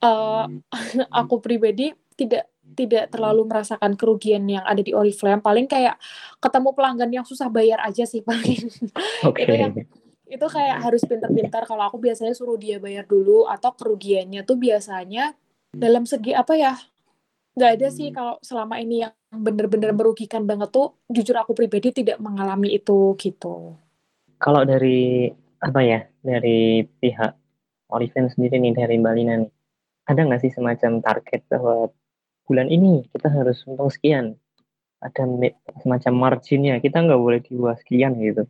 uh, 0.00 0.48
aku 1.20 1.44
pribadi 1.44 1.92
tidak 2.16 2.48
tidak 2.74 3.14
terlalu 3.14 3.46
merasakan 3.46 3.94
kerugian 3.94 4.44
yang 4.44 4.66
ada 4.66 4.82
di 4.82 4.92
Oriflame. 4.92 5.40
Paling 5.40 5.70
kayak 5.70 5.96
ketemu 6.42 6.70
pelanggan 6.74 7.10
yang 7.10 7.26
susah 7.26 7.48
bayar 7.48 7.80
aja 7.86 8.04
sih 8.04 8.20
paling. 8.28 8.68
Okay. 9.24 9.46
itu 9.46 9.54
yang 9.54 9.74
itu 10.28 10.46
kayak 10.50 10.82
harus 10.82 11.02
pintar-pintar. 11.06 11.64
Kalau 11.64 11.86
aku 11.86 12.02
biasanya 12.02 12.34
suruh 12.34 12.58
dia 12.58 12.82
bayar 12.82 13.06
dulu 13.06 13.46
atau 13.46 13.72
kerugiannya 13.72 14.42
tuh 14.42 14.58
biasanya 14.58 15.32
dalam 15.74 16.04
segi 16.04 16.34
apa 16.34 16.54
ya 16.58 16.74
nggak 17.54 17.70
ada 17.80 17.88
sih. 17.88 18.10
Kalau 18.10 18.36
selama 18.42 18.82
ini 18.82 19.06
yang 19.06 19.14
bener-bener 19.30 19.94
merugikan 19.94 20.44
banget 20.44 20.74
tuh 20.74 20.98
jujur 21.06 21.38
aku 21.38 21.54
pribadi 21.54 21.94
tidak 21.94 22.18
mengalami 22.18 22.74
itu 22.74 23.14
gitu. 23.16 23.78
Kalau 24.42 24.66
dari 24.66 25.30
apa 25.64 25.80
ya 25.80 26.04
dari 26.20 26.84
pihak 26.84 27.32
Oliven 27.94 28.28
sendiri 28.28 28.60
nih 28.60 28.74
dari 28.76 29.00
Mbak 29.00 29.14
Lina 29.16 29.34
nih 29.40 29.52
ada 30.04 30.20
nggak 30.20 30.40
sih 30.44 30.52
semacam 30.52 31.00
target 31.00 31.40
bahwa 31.48 31.88
bulan 32.44 32.68
ini 32.68 33.04
kita 33.12 33.28
harus 33.32 33.64
untung 33.64 33.88
sekian 33.92 34.36
ada 35.04 35.28
semacam 35.84 36.12
marginnya 36.16 36.80
kita 36.80 37.04
nggak 37.04 37.20
boleh 37.20 37.40
di 37.44 37.52
bawah 37.56 37.76
sekian 37.76 38.16
gitu 38.20 38.48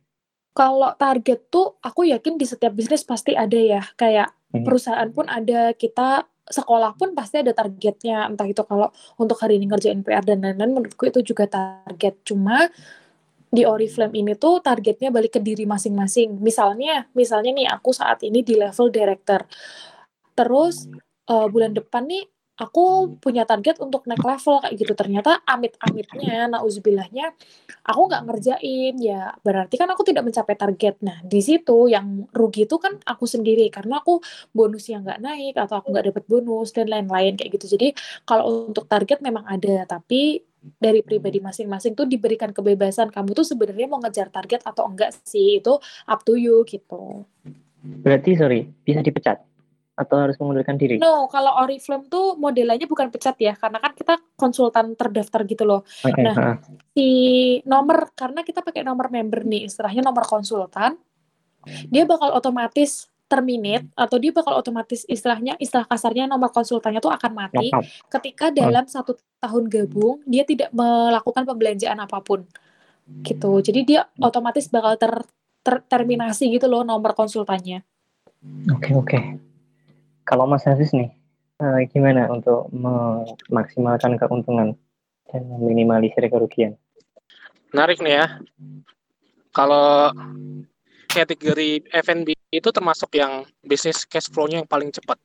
kalau 0.54 0.94
target 0.94 1.50
tuh 1.50 1.82
aku 1.82 2.06
yakin 2.06 2.38
di 2.38 2.46
setiap 2.46 2.70
bisnis 2.78 3.02
pasti 3.02 3.34
ada 3.34 3.58
ya. 3.58 3.82
Kayak 3.98 4.30
hmm. 4.54 4.62
perusahaan 4.62 5.10
pun 5.10 5.26
ada, 5.26 5.74
kita 5.74 6.30
sekolah 6.46 6.94
pun 6.94 7.10
pasti 7.18 7.42
ada 7.42 7.50
targetnya. 7.50 8.30
Entah 8.30 8.46
itu 8.46 8.62
kalau 8.62 8.94
untuk 9.18 9.34
hari 9.42 9.58
ini 9.58 9.66
ngerjain 9.66 10.06
PR 10.06 10.22
dan 10.22 10.46
lain-lain 10.46 10.70
menurutku 10.70 11.10
itu 11.10 11.26
juga 11.26 11.50
target. 11.50 12.22
Cuma 12.22 12.70
di 13.50 13.66
Oriflame 13.66 14.14
ini 14.14 14.38
tuh 14.38 14.62
targetnya 14.62 15.10
balik 15.10 15.34
ke 15.34 15.40
diri 15.42 15.66
masing-masing. 15.66 16.38
Misalnya, 16.38 17.10
misalnya 17.18 17.50
nih 17.50 17.66
aku 17.74 17.90
saat 17.90 18.22
ini 18.22 18.46
di 18.46 18.54
level 18.54 18.94
director. 18.94 19.42
Terus 20.38 20.86
uh, 21.34 21.50
bulan 21.50 21.74
depan 21.74 22.06
nih 22.06 22.30
aku 22.54 23.16
punya 23.18 23.42
target 23.42 23.82
untuk 23.82 24.06
naik 24.06 24.22
level 24.22 24.62
kayak 24.62 24.74
gitu. 24.78 24.94
Ternyata 24.94 25.42
amit-amitnya 25.42 26.46
nauzubillahnya 26.50 27.34
aku 27.82 28.00
nggak 28.06 28.22
ngerjain. 28.30 28.94
Ya 29.02 29.34
berarti 29.42 29.74
kan 29.74 29.90
aku 29.90 30.06
tidak 30.06 30.22
mencapai 30.26 30.54
target. 30.54 31.02
Nah 31.02 31.18
di 31.26 31.40
situ 31.42 31.90
yang 31.90 32.30
rugi 32.30 32.66
itu 32.70 32.78
kan 32.78 32.98
aku 33.02 33.26
sendiri 33.26 33.66
karena 33.74 33.98
aku 33.98 34.22
bonusnya 34.54 35.02
nggak 35.02 35.20
naik 35.20 35.54
atau 35.58 35.82
aku 35.82 35.90
nggak 35.90 36.06
dapat 36.14 36.24
bonus 36.30 36.70
dan 36.70 36.86
lain-lain 36.86 37.34
kayak 37.34 37.58
gitu. 37.58 37.74
Jadi 37.74 37.94
kalau 38.22 38.70
untuk 38.70 38.86
target 38.86 39.18
memang 39.18 39.42
ada 39.50 39.86
tapi 39.88 40.46
dari 40.64 41.04
pribadi 41.04 41.44
masing-masing 41.44 41.92
tuh 41.92 42.08
diberikan 42.08 42.48
kebebasan. 42.54 43.12
Kamu 43.12 43.36
tuh 43.36 43.44
sebenarnya 43.44 43.90
mau 43.90 44.00
ngejar 44.00 44.32
target 44.32 44.64
atau 44.64 44.88
enggak 44.88 45.12
sih? 45.26 45.60
Itu 45.60 45.82
up 46.08 46.24
to 46.24 46.38
you 46.40 46.64
gitu. 46.64 47.28
Berarti 47.84 48.32
sorry 48.38 48.64
bisa 48.80 49.04
dipecat 49.04 49.44
atau 49.94 50.16
harus 50.18 50.34
mengundurkan 50.42 50.74
diri? 50.74 50.98
No, 50.98 51.30
kalau 51.30 51.54
Oriflame 51.62 52.10
tuh 52.10 52.34
modelnya 52.34 52.86
bukan 52.90 53.14
pecat 53.14 53.38
ya, 53.38 53.54
karena 53.54 53.78
kan 53.78 53.94
kita 53.94 54.14
konsultan 54.34 54.98
terdaftar 54.98 55.46
gitu 55.46 55.62
loh. 55.62 55.86
Okay, 56.02 56.22
nah, 56.26 56.34
ha. 56.34 56.50
si 56.92 57.08
nomor 57.62 58.10
karena 58.18 58.42
kita 58.42 58.60
pakai 58.60 58.82
nomor 58.82 59.08
member 59.14 59.46
nih, 59.46 59.70
istilahnya 59.70 60.02
nomor 60.02 60.26
konsultan, 60.26 60.98
dia 61.88 62.04
bakal 62.04 62.34
otomatis 62.34 63.06
terminate 63.24 63.88
atau 63.96 64.20
dia 64.20 64.30
bakal 64.36 64.60
otomatis 64.60 65.08
istilahnya 65.08 65.56
istilah 65.56 65.88
kasarnya 65.88 66.28
nomor 66.28 66.52
konsultannya 66.52 67.00
tuh 67.00 67.08
akan 67.08 67.32
mati 67.32 67.72
ketika 68.12 68.52
dalam 68.52 68.84
satu 68.84 69.16
tahun 69.40 69.72
gabung 69.72 70.20
dia 70.28 70.44
tidak 70.44 70.68
melakukan 70.76 71.48
pembelanjaan 71.48 72.04
apa 72.04 72.20
pun 72.20 72.44
gitu 73.24 73.64
jadi 73.64 73.80
dia 73.80 74.00
otomatis 74.20 74.68
bakal 74.68 75.00
ter, 75.00 75.12
ter 75.64 75.80
terminasi 75.88 76.52
gitu 76.52 76.68
loh 76.68 76.84
nomor 76.84 77.16
konsultannya 77.16 77.80
oke 78.68 78.76
okay, 78.76 78.92
oke 78.92 79.08
okay 79.08 79.53
kalau 80.24 80.48
Mas 80.48 80.64
Hafiz 80.64 80.90
nih, 80.96 81.12
uh, 81.60 81.80
gimana 81.92 82.28
untuk 82.32 82.68
memaksimalkan 82.72 84.16
keuntungan 84.18 84.76
dan 85.28 85.42
meminimalisir 85.48 86.24
kerugian? 86.28 86.76
Menarik 87.72 88.00
nih 88.00 88.24
ya. 88.24 88.26
Kalau 89.54 90.10
kategori 91.10 91.86
F&B 91.90 92.34
itu 92.50 92.68
termasuk 92.74 93.14
yang 93.14 93.46
bisnis 93.62 94.02
cash 94.06 94.26
flow-nya 94.26 94.62
yang 94.62 94.68
paling 94.70 94.90
cepat. 94.90 95.18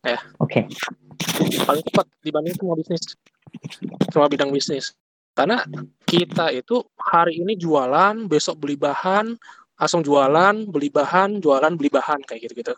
Ya. 0.00 0.20
Oke. 0.40 0.64
Okay. 0.64 1.64
Paling 1.64 1.84
cepat 1.92 2.06
dibanding 2.24 2.54
semua 2.56 2.76
bisnis. 2.76 3.04
Semua 4.08 4.28
bidang 4.32 4.48
bisnis. 4.52 4.96
Karena 5.36 5.60
kita 6.08 6.48
itu 6.56 6.80
hari 6.96 7.44
ini 7.44 7.60
jualan, 7.60 8.24
besok 8.24 8.64
beli 8.64 8.80
bahan, 8.80 9.36
langsung 9.76 10.00
jualan, 10.00 10.66
beli 10.72 10.88
bahan, 10.88 11.38
jualan, 11.38 11.72
beli 11.76 11.92
bahan 11.92 12.24
kayak 12.24 12.48
gitu-gitu. 12.48 12.74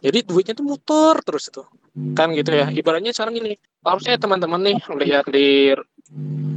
Jadi 0.00 0.18
duitnya 0.24 0.54
tuh 0.54 0.66
muter 0.68 1.16
terus 1.24 1.48
itu. 1.48 1.64
Kan 2.12 2.36
gitu 2.36 2.52
ya. 2.52 2.68
Ibaratnya 2.68 3.16
sekarang 3.16 3.40
gini, 3.40 3.56
kalau 3.80 3.98
saya 3.98 4.20
teman-teman 4.20 4.60
nih 4.60 4.78
lihat 5.00 5.26
di 5.32 5.72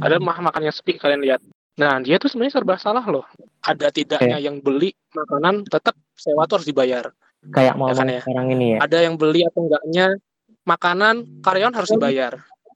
ada 0.04 0.20
mah 0.20 0.38
makan 0.44 0.68
yang 0.68 0.74
sepi 0.76 1.00
kalian 1.00 1.24
lihat. 1.24 1.40
Nah, 1.74 1.98
dia 2.04 2.22
tuh 2.22 2.30
sebenarnya 2.30 2.60
serba 2.60 2.78
salah 2.78 3.02
loh. 3.02 3.26
Ada 3.64 3.90
tidaknya 3.90 4.38
yang 4.38 4.62
beli 4.62 4.94
makanan 5.10 5.66
tetap 5.66 5.98
sewa 6.14 6.46
tuh 6.46 6.60
harus 6.62 6.68
dibayar. 6.68 7.10
Kayak 7.50 7.74
mau 7.76 7.92
ya 7.92 7.94
kan 7.98 8.08
ya? 8.08 8.20
sekarang 8.22 8.46
ini 8.54 8.66
ya. 8.76 8.78
Ada 8.84 8.98
yang 9.04 9.14
beli 9.18 9.44
atau 9.44 9.66
enggaknya 9.66 10.06
makanan 10.64 11.44
karyawan 11.44 11.74
harus 11.76 11.90
dibayar. 11.92 12.32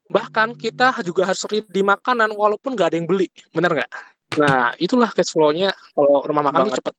Bahkan 0.08 0.56
kita 0.56 0.96
juga 1.04 1.28
harus 1.28 1.44
di 1.48 1.82
makanan 1.84 2.32
walaupun 2.32 2.74
nggak 2.74 2.88
ada 2.92 2.96
yang 2.96 3.08
beli. 3.08 3.28
Bener 3.52 3.70
nggak? 3.76 3.92
Nah, 4.38 4.72
itulah 4.78 5.10
cash 5.10 5.34
flow-nya 5.34 5.74
kalau 5.92 6.22
rumah 6.22 6.46
makan 6.46 6.70
cepat. 6.70 6.94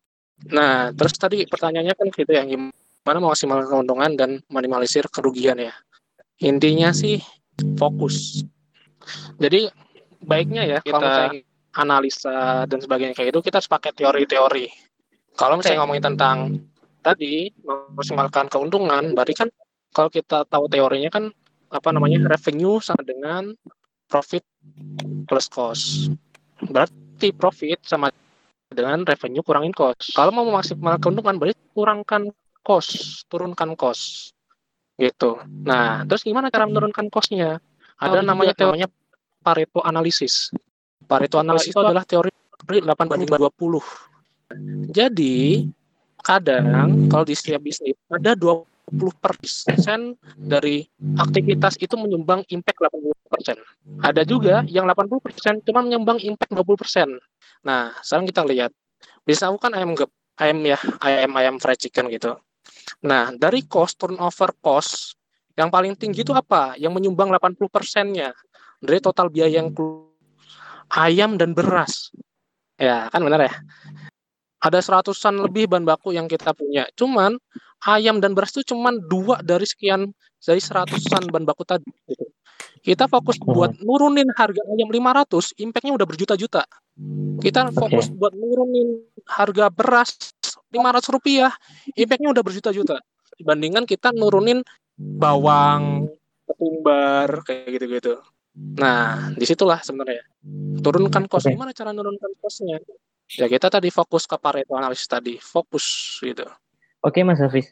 Nah, 0.52 0.92
terus 0.96 1.16
tadi 1.16 1.48
pertanyaannya 1.48 1.96
kan 1.96 2.08
gitu 2.12 2.32
ya, 2.32 2.44
gimana 2.44 3.18
maksimal 3.20 3.64
keuntungan 3.64 4.12
dan 4.20 4.44
minimalisir 4.52 5.08
kerugian 5.08 5.60
ya. 5.60 5.74
Intinya 6.44 6.92
sih 6.96 7.20
fokus. 7.80 8.44
Jadi 9.40 9.68
baiknya 10.24 10.68
ya 10.68 10.80
kita 10.84 11.00
kalau 11.00 11.40
analisa 11.80 12.68
dan 12.68 12.80
sebagainya 12.84 13.16
kayak 13.16 13.36
itu 13.36 13.40
kita 13.44 13.64
harus 13.64 13.72
pakai 13.72 13.92
teori-teori. 13.96 14.68
Kalau 15.36 15.56
misalnya 15.60 15.84
ngomongin 15.84 16.06
tentang 16.14 16.38
tadi 17.00 17.52
maksimalkan 17.96 18.52
keuntungan, 18.52 19.16
berarti 19.16 19.34
kan 19.36 19.50
kalau 19.96 20.12
kita 20.12 20.44
tahu 20.48 20.68
teorinya 20.68 21.08
kan 21.12 21.32
apa 21.70 21.90
namanya 21.94 22.26
revenue 22.28 22.82
sama 22.84 23.04
dengan 23.06 23.56
profit 24.10 24.44
plus 25.30 25.48
cost. 25.48 26.12
Berarti 26.60 27.09
berarti 27.20 27.36
profit 27.36 27.80
sama 27.84 28.08
dengan 28.72 29.04
revenue 29.04 29.44
kurangin 29.44 29.76
cost. 29.76 30.16
Kalau 30.16 30.32
mau 30.32 30.48
memaksimalkan 30.48 31.04
keuntungan 31.04 31.36
berarti 31.36 31.60
kurangkan 31.76 32.32
cost, 32.64 33.28
turunkan 33.28 33.76
cost. 33.76 34.32
Gitu. 34.96 35.36
Nah, 35.68 36.08
terus 36.08 36.24
gimana 36.24 36.48
cara 36.48 36.64
menurunkan 36.64 37.12
costnya? 37.12 37.60
Ada 38.00 38.24
oh, 38.24 38.26
namanya 38.26 38.56
teorinya 38.56 38.88
Pareto 39.44 39.84
analysis. 39.84 40.56
Pareto 41.04 41.44
analysis 41.44 41.76
itu 41.76 41.84
adalah 41.84 42.08
teori 42.08 42.32
8 42.64 42.88
banding 42.88 43.28
20. 43.28 44.96
Jadi, 44.96 45.68
kadang 46.24 47.12
kalau 47.12 47.28
di 47.28 47.36
setiap 47.36 47.60
bisnis 47.60 48.00
ada 48.08 48.32
20 48.32 48.64
80% 48.90 50.18
dari 50.38 50.82
aktivitas 51.18 51.78
itu 51.78 51.94
menyumbang 51.94 52.42
impact 52.50 52.82
80%. 52.82 53.19
Ada 54.02 54.26
juga 54.26 54.66
yang 54.66 54.90
80% 54.90 55.62
cuma 55.64 55.86
menyumbang 55.86 56.18
impact 56.26 56.52
20%. 56.52 57.22
Nah, 57.64 57.94
sekarang 58.02 58.26
kita 58.26 58.42
lihat. 58.44 58.72
Bisa 59.24 59.52
kan 59.62 59.72
ayam 59.78 59.94
gep, 59.94 60.10
ayam 60.42 60.58
ya, 60.66 60.80
ayam 61.06 61.32
ayam 61.38 61.56
fried 61.62 61.78
chicken 61.78 62.10
gitu. 62.10 62.34
Nah, 63.06 63.32
dari 63.36 63.64
cost 63.70 64.02
turnover 64.02 64.52
cost 64.60 65.14
yang 65.60 65.70
paling 65.70 65.94
tinggi 65.94 66.24
itu 66.24 66.34
apa? 66.34 66.74
Yang 66.80 66.98
menyumbang 66.98 67.30
80%-nya 67.36 68.34
dari 68.80 69.00
total 69.04 69.28
biaya 69.28 69.60
yang 69.62 69.76
ayam 70.90 71.36
dan 71.36 71.52
beras. 71.54 72.10
Ya, 72.80 73.12
kan 73.12 73.22
benar 73.28 73.44
ya? 73.44 73.54
Ada 74.60 74.84
seratusan 74.84 75.40
lebih 75.40 75.72
bahan 75.72 75.88
baku 75.88 76.16
yang 76.16 76.28
kita 76.28 76.52
punya. 76.56 76.88
Cuman 76.96 77.36
ayam 77.84 78.20
dan 78.20 78.36
beras 78.36 78.52
itu 78.56 78.76
cuman 78.76 79.00
dua 79.08 79.40
dari 79.40 79.64
sekian 79.64 80.12
dari 80.40 80.60
seratusan 80.60 81.28
bahan 81.32 81.44
baku 81.48 81.64
tadi. 81.68 81.92
Gitu. 82.08 82.28
Kita 82.80 83.12
fokus 83.12 83.36
buat 83.40 83.76
nurunin 83.84 84.32
harga 84.34 84.62
ayam 84.72 84.90
500, 84.90 85.60
impact-nya 85.60 85.94
udah 85.96 86.08
berjuta-juta. 86.08 86.64
Kita 87.40 87.72
fokus 87.72 88.12
okay. 88.12 88.18
buat 88.20 88.34
nurunin 88.36 89.04
harga 89.28 89.72
beras 89.72 90.16
500 90.72 91.14
rupiah, 91.16 91.52
impact-nya 91.96 92.30
udah 92.32 92.44
berjuta-juta. 92.44 93.00
Dibandingkan 93.40 93.88
kita 93.88 94.12
nurunin 94.16 94.64
bawang, 95.00 96.12
ketumbar, 96.48 97.44
kayak 97.48 97.80
gitu-gitu. 97.80 98.14
Nah, 98.60 99.32
di 99.32 99.46
situlah 99.48 99.80
sebenarnya. 99.80 100.24
Turunkan 100.84 101.32
cost. 101.32 101.48
Okay. 101.48 101.56
Gimana 101.56 101.72
cara 101.72 101.96
menurunkan 101.96 102.32
costnya? 102.44 102.84
Ya 103.30 103.46
kita 103.46 103.70
tadi 103.70 103.94
fokus 103.94 104.26
ke 104.26 104.36
Pareto 104.42 104.74
analisis 104.74 105.06
tadi, 105.06 105.38
fokus 105.38 106.18
gitu. 106.26 106.50
Oke 107.06 107.22
Mas 107.22 107.38
Hafiz, 107.40 107.72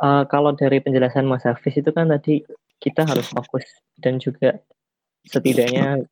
uh, 0.00 0.24
kalau 0.26 0.56
dari 0.56 0.80
penjelasan 0.80 1.28
Mas 1.28 1.44
Hafiz 1.44 1.76
itu 1.76 1.92
kan 1.92 2.08
tadi 2.08 2.40
kita 2.84 3.08
harus 3.08 3.32
fokus 3.32 3.64
dan 3.96 4.20
juga 4.20 4.60
setidaknya 5.24 6.04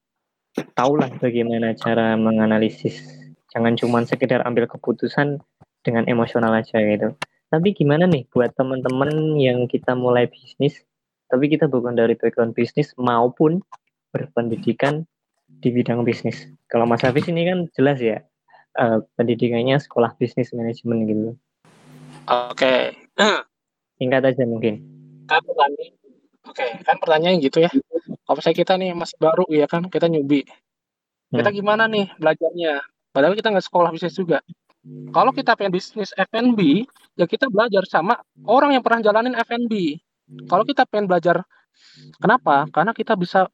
tahulah 0.73 1.13
bagaimana 1.21 1.77
cara 1.77 2.17
menganalisis. 2.17 3.05
Jangan 3.53 3.77
cuma 3.77 4.01
sekedar 4.09 4.41
ambil 4.49 4.65
keputusan 4.65 5.45
dengan 5.85 6.09
emosional 6.09 6.57
aja 6.57 6.81
gitu. 6.81 7.13
Tapi 7.53 7.77
gimana 7.77 8.09
nih 8.09 8.25
buat 8.33 8.57
teman-teman 8.57 9.37
yang 9.37 9.69
kita 9.69 9.93
mulai 9.93 10.25
bisnis, 10.25 10.81
tapi 11.29 11.53
kita 11.53 11.69
bukan 11.69 11.93
dari 11.93 12.17
background 12.17 12.57
bisnis 12.57 12.97
maupun 12.97 13.61
berpendidikan 14.09 15.05
di 15.61 15.69
bidang 15.69 16.01
bisnis. 16.09 16.49
Kalau 16.73 16.89
Mas 16.89 17.05
Hafiz 17.05 17.29
ini 17.29 17.45
kan 17.45 17.69
jelas 17.77 18.01
ya, 18.01 18.25
uh, 18.81 19.05
pendidikannya 19.21 19.77
sekolah 19.77 20.17
bisnis 20.17 20.49
manajemen 20.57 21.05
gitu. 21.05 21.29
Oke. 22.33 22.57
Okay. 22.57 22.81
Singkat 24.01 24.33
aja 24.33 24.49
mungkin. 24.49 24.81
Kan 25.29 25.45
Oke, 26.43 26.63
okay. 26.63 26.71
kan 26.83 26.99
pertanyaannya 26.99 27.39
gitu 27.43 27.63
ya. 27.63 27.71
Kalau 28.27 28.41
saya 28.43 28.55
kita 28.55 28.75
nih 28.75 28.95
masih 28.99 29.17
baru 29.19 29.47
ya 29.51 29.67
kan, 29.71 29.87
kita 29.87 30.11
nyubi. 30.11 30.43
Kita 31.33 31.49
hmm. 31.49 31.59
gimana 31.59 31.85
nih 31.87 32.11
belajarnya? 32.19 32.83
Padahal 33.13 33.35
kita 33.39 33.49
nggak 33.53 33.67
sekolah 33.67 33.91
bisnis 33.95 34.17
juga. 34.17 34.43
Kalau 35.15 35.31
kita 35.31 35.55
pengen 35.55 35.79
bisnis 35.79 36.11
F&B, 36.19 36.83
ya 37.15 37.31
kita 37.31 37.47
belajar 37.47 37.87
sama 37.87 38.19
orang 38.43 38.75
yang 38.75 38.83
pernah 38.83 38.99
jalanin 38.99 39.39
F&B. 39.39 40.03
Kalau 40.51 40.67
kita 40.67 40.83
pengen 40.91 41.07
belajar, 41.07 41.47
kenapa? 42.19 42.67
Karena 42.75 42.91
kita 42.91 43.15
bisa 43.15 43.47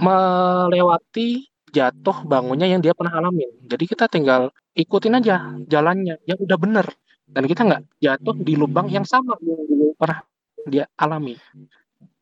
melewati 0.00 1.44
jatuh 1.70 2.24
bangunnya 2.24 2.64
yang 2.64 2.80
dia 2.80 2.96
pernah 2.96 3.20
alami. 3.20 3.44
Jadi 3.68 3.84
kita 3.84 4.08
tinggal 4.08 4.48
ikutin 4.72 5.20
aja 5.20 5.60
jalannya 5.68 6.16
yang 6.24 6.40
udah 6.40 6.56
bener 6.56 6.86
dan 7.26 7.44
kita 7.44 7.60
nggak 7.66 7.82
jatuh 7.98 8.36
di 8.38 8.54
lubang 8.54 8.86
yang 8.88 9.04
sama 9.04 9.34
yang 9.42 9.60
dulu 9.66 9.92
pernah 9.98 10.22
dia 10.66 10.84
alami. 10.96 11.36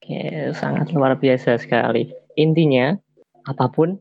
Oke, 0.04 0.52
sangat 0.52 0.92
luar 0.92 1.16
biasa 1.16 1.56
sekali. 1.56 2.12
Intinya 2.36 2.92
apa 3.48 3.72
pun 3.72 3.96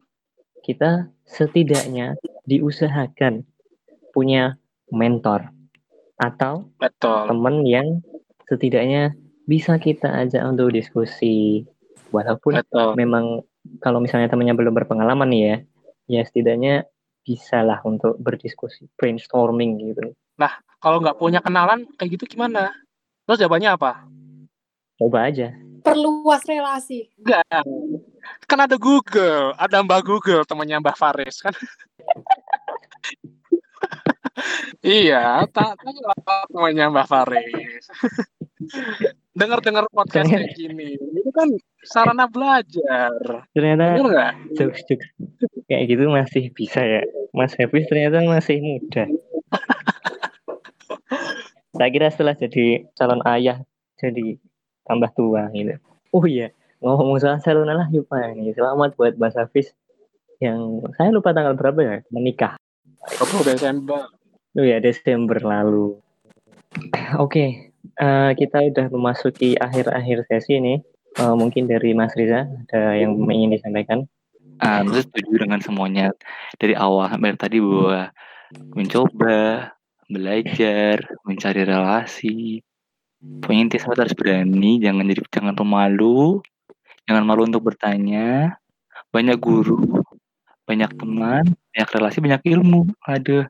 kita 0.59 1.07
setidaknya 1.23 2.19
diusahakan 2.43 3.47
punya 4.11 4.59
mentor 4.91 5.47
atau 6.19 6.67
Betul. 6.75 7.31
teman 7.31 7.63
yang 7.63 8.03
setidaknya 8.51 9.15
bisa 9.47 9.79
kita 9.79 10.11
ajak 10.27 10.43
untuk 10.43 10.75
diskusi 10.75 11.63
walaupun 12.11 12.59
Betul. 12.59 12.99
memang 12.99 13.39
kalau 13.79 14.03
misalnya 14.03 14.27
temannya 14.27 14.59
belum 14.59 14.75
berpengalaman 14.75 15.31
ya 15.31 15.63
ya 16.11 16.21
setidaknya 16.27 16.83
bisa 17.23 17.63
lah 17.63 17.79
untuk 17.87 18.19
berdiskusi 18.19 18.91
brainstorming 18.99 19.79
gitu 19.79 20.11
nah 20.35 20.51
kalau 20.83 20.99
nggak 20.99 21.15
punya 21.15 21.39
kenalan 21.39 21.87
kayak 21.95 22.19
gitu 22.19 22.35
gimana 22.35 22.75
terus 23.23 23.39
jawabannya 23.39 23.71
apa 23.71 24.03
coba 24.99 25.31
aja 25.31 25.55
perluas 25.83 26.41
relasi. 26.47 27.11
Enggak. 27.19 27.63
Kan 28.47 28.59
ada 28.63 28.79
Google 28.79 29.51
ada 29.59 29.83
Mbak 29.83 30.01
Google 30.07 30.41
temannya 30.47 30.79
Mbak 30.79 30.97
Faris 30.97 31.43
kan? 31.43 31.53
Iya 34.81 35.45
tak 35.53 35.77
tanya 35.79 36.13
temannya 36.49 36.85
Mbak 36.89 37.07
Faris. 37.07 37.85
Dengar-dengar 39.39 39.85
podcast 39.89 40.29
kayak 40.29 40.53
gini 40.57 40.97
itu 40.97 41.31
kan 41.33 41.49
sarana 41.85 42.25
belajar. 42.29 43.45
Ternyata 43.53 44.01
jokes 44.57 44.81
jokes 44.89 45.07
kayak 45.69 45.83
gitu 45.89 46.09
masih 46.09 46.49
bisa 46.53 46.81
ya. 46.81 47.01
Mas 47.33 47.53
Hafiz 47.57 47.89
ternyata 47.89 48.21
masih 48.25 48.61
muda. 48.61 49.05
Saya 51.77 51.89
kira 51.89 52.13
setelah 52.13 52.37
jadi 52.37 52.85
calon 52.93 53.25
ayah 53.25 53.65
jadi 53.97 54.37
tambah 54.87 55.09
tua 55.15 55.49
gitu 55.51 55.75
oh 56.13 56.25
iya 56.27 56.51
ngomong 56.83 57.19
soal 57.19 57.39
calon 57.39 57.69
lah 57.69 57.87
lupa 57.91 58.19
ini 58.31 58.51
selamat 58.51 58.95
buat 58.99 59.13
Mas 59.15 59.35
Hafiz 59.39 59.71
yang 60.43 60.83
saya 60.99 61.15
lupa 61.15 61.31
tanggal 61.31 61.55
berapa 61.55 61.79
ya 61.79 61.95
menikah 62.11 62.59
oh 63.19 63.43
Desember 63.43 64.07
oh 64.59 64.65
ya 64.65 64.83
Desember 64.83 65.39
lalu 65.39 65.95
oke 67.15 67.31
okay 67.31 67.73
uh, 67.99 68.31
kita 68.35 68.71
udah 68.71 68.87
memasuki 68.89 69.59
akhir-akhir 69.59 70.27
sesi 70.29 70.59
ini. 70.59 70.75
Uh, 71.13 71.37
mungkin 71.37 71.69
dari 71.69 71.93
Mas 71.93 72.17
Riza 72.17 72.49
ada 72.49 72.97
yang 72.97 73.13
ingin 73.29 73.53
disampaikan? 73.53 74.09
Uh, 74.57 74.81
saya 74.89 75.05
setuju 75.05 75.45
dengan 75.45 75.61
semuanya 75.61 76.09
dari 76.57 76.73
awal 76.73 77.05
sampai 77.05 77.37
tadi 77.37 77.61
bahwa 77.61 78.09
mencoba, 78.73 79.69
belajar, 80.09 81.05
mencari 81.21 81.61
relasi. 81.61 82.65
Pokoknya 83.23 83.61
intinya 83.71 84.03
harus 84.03 84.15
berani, 84.15 84.71
jangan 84.83 85.07
jadi 85.07 85.21
jangan 85.31 85.55
pemalu, 85.55 86.43
jangan 87.07 87.23
malu 87.23 87.47
untuk 87.47 87.63
bertanya. 87.63 88.59
Banyak 89.13 89.37
guru, 89.39 90.03
banyak 90.67 90.91
teman, 90.97 91.43
banyak 91.71 91.89
relasi, 91.95 92.17
banyak 92.19 92.41
ilmu. 92.51 92.91
Ada 93.05 93.47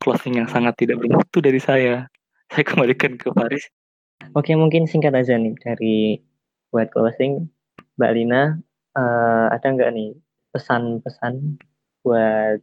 closing 0.00 0.40
yang 0.40 0.48
sangat 0.48 0.80
tidak 0.80 1.02
bermutu 1.02 1.44
dari 1.44 1.60
saya 1.60 2.08
saya 2.52 2.68
kembalikan 2.68 3.16
ke 3.16 3.32
Faris. 3.32 3.64
Oke, 4.36 4.52
mungkin 4.52 4.84
singkat 4.84 5.16
aja 5.16 5.40
nih 5.40 5.56
dari 5.56 6.20
buat 6.68 6.92
closing, 6.92 7.48
Mbak 7.96 8.12
Lina, 8.12 8.60
uh, 8.92 9.46
ada 9.48 9.66
nggak 9.72 9.90
nih 9.96 10.12
pesan-pesan 10.52 11.56
buat 12.04 12.60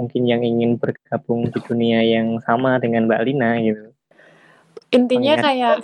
mungkin 0.00 0.22
yang 0.24 0.40
ingin 0.40 0.80
bergabung 0.80 1.52
di 1.52 1.60
dunia 1.60 2.00
yang 2.00 2.40
sama 2.40 2.80
dengan 2.80 3.04
Mbak 3.04 3.22
Lina 3.28 3.50
gitu? 3.60 3.92
Intinya 4.94 5.34
Mengingat... 5.36 5.46
kayak 5.46 5.76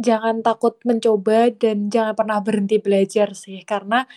jangan 0.00 0.36
takut 0.40 0.74
mencoba 0.82 1.52
dan 1.54 1.92
jangan 1.92 2.14
pernah 2.16 2.38
berhenti 2.42 2.76
belajar 2.82 3.36
sih, 3.38 3.62
karena 3.62 4.08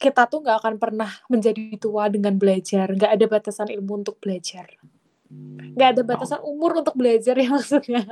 kita 0.00 0.28
tuh 0.28 0.44
nggak 0.44 0.58
akan 0.64 0.74
pernah 0.80 1.10
menjadi 1.28 1.76
tua 1.76 2.08
dengan 2.08 2.36
belajar, 2.36 2.92
nggak 2.92 3.12
ada 3.14 3.26
batasan 3.28 3.68
ilmu 3.72 4.04
untuk 4.04 4.16
belajar. 4.20 4.68
Nggak 5.74 5.88
ada 5.98 6.02
batasan 6.06 6.40
umur 6.46 6.84
untuk 6.84 6.94
belajar 6.94 7.34
ya 7.34 7.48
maksudnya. 7.56 8.04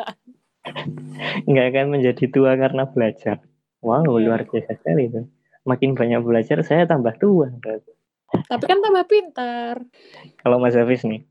Nggak 1.46 1.66
akan 1.74 1.86
menjadi 1.90 2.24
tua 2.30 2.56
karena 2.58 2.88
belajar. 2.88 3.40
Wow 3.82 4.06
yeah. 4.06 4.30
luar 4.30 4.46
biasa 4.46 4.78
sekali 4.78 5.10
itu 5.10 5.26
makin 5.66 5.94
banyak 5.94 6.22
belajar 6.22 6.58
saya 6.62 6.86
tambah 6.86 7.14
tua 7.18 7.50
tapi 8.48 8.64
kan 8.64 8.78
tambah 8.80 9.04
pintar. 9.08 9.76
Kalau 10.40 10.56
Mas 10.56 10.76
Hafiz 10.76 11.04
nih 11.04 11.24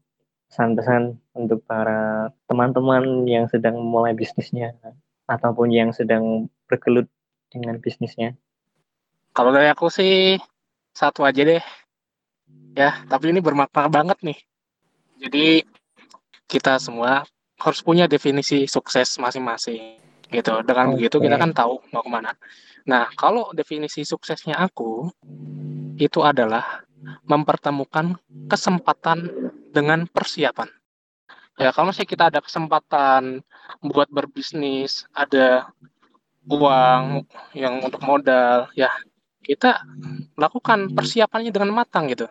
pesan-pesan 0.51 1.15
untuk 1.39 1.63
para 1.63 2.29
teman-teman 2.45 3.23
yang 3.25 3.47
sedang 3.47 3.79
memulai 3.79 4.11
bisnisnya 4.11 4.75
ataupun 5.25 5.71
yang 5.71 5.95
sedang 5.95 6.51
bergelut 6.67 7.07
dengan 7.47 7.79
bisnisnya 7.79 8.35
kalau 9.31 9.55
dari 9.55 9.71
aku 9.71 9.87
sih 9.87 10.35
satu 10.91 11.23
aja 11.23 11.47
deh 11.47 11.63
ya 12.75 12.99
tapi 13.07 13.31
ini 13.31 13.39
bermakna 13.39 13.87
banget 13.87 14.19
nih 14.21 14.39
jadi 15.21 15.63
kita 16.51 16.81
semua 16.83 17.23
harus 17.61 17.79
punya 17.85 18.09
definisi 18.09 18.65
sukses 18.65 19.21
masing-masing 19.21 20.01
gitu. 20.33 20.65
Dengan 20.65 20.91
okay. 20.91 20.93
begitu 20.97 21.15
kita 21.21 21.37
kan 21.37 21.53
tahu 21.53 21.77
mau 21.93 22.01
ke 22.01 22.09
mana. 22.09 22.33
Nah 22.89 23.07
kalau 23.13 23.53
definisi 23.53 24.01
suksesnya 24.01 24.57
aku 24.57 25.07
itu 26.01 26.19
adalah 26.25 26.81
mempertemukan 27.29 28.17
kesempatan 28.49 29.29
dengan 29.71 30.05
persiapan. 30.05 30.67
ya 31.59 31.69
kalau 31.75 31.93
masih 31.93 32.07
kita 32.07 32.31
ada 32.31 32.41
kesempatan 32.41 33.43
buat 33.85 34.09
berbisnis, 34.09 35.05
ada 35.13 35.69
uang 36.49 37.27
yang 37.53 37.83
untuk 37.85 38.01
modal, 38.01 38.71
ya 38.73 38.89
kita 39.45 39.83
lakukan 40.37 40.89
persiapannya 40.95 41.53
dengan 41.53 41.71
matang 41.75 42.09
gitu, 42.09 42.25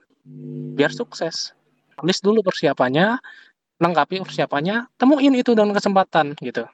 biar 0.75 0.91
sukses. 0.91 1.55
Tulis 1.95 2.19
dulu 2.25 2.41
persiapannya, 2.43 3.21
lengkapi 3.79 4.25
persiapannya, 4.25 4.89
temuin 4.99 5.35
itu 5.37 5.53
dengan 5.55 5.77
kesempatan 5.77 6.35
gitu. 6.41 6.65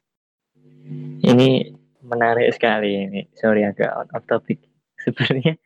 Ini 1.27 1.75
menarik 2.07 2.55
sekali 2.55 3.05
ini. 3.05 3.21
Sorry 3.35 3.67
agak 3.67 3.91
out 3.91 4.11
of 4.15 4.23
topic. 4.31 4.63
Sebenarnya 5.05 5.59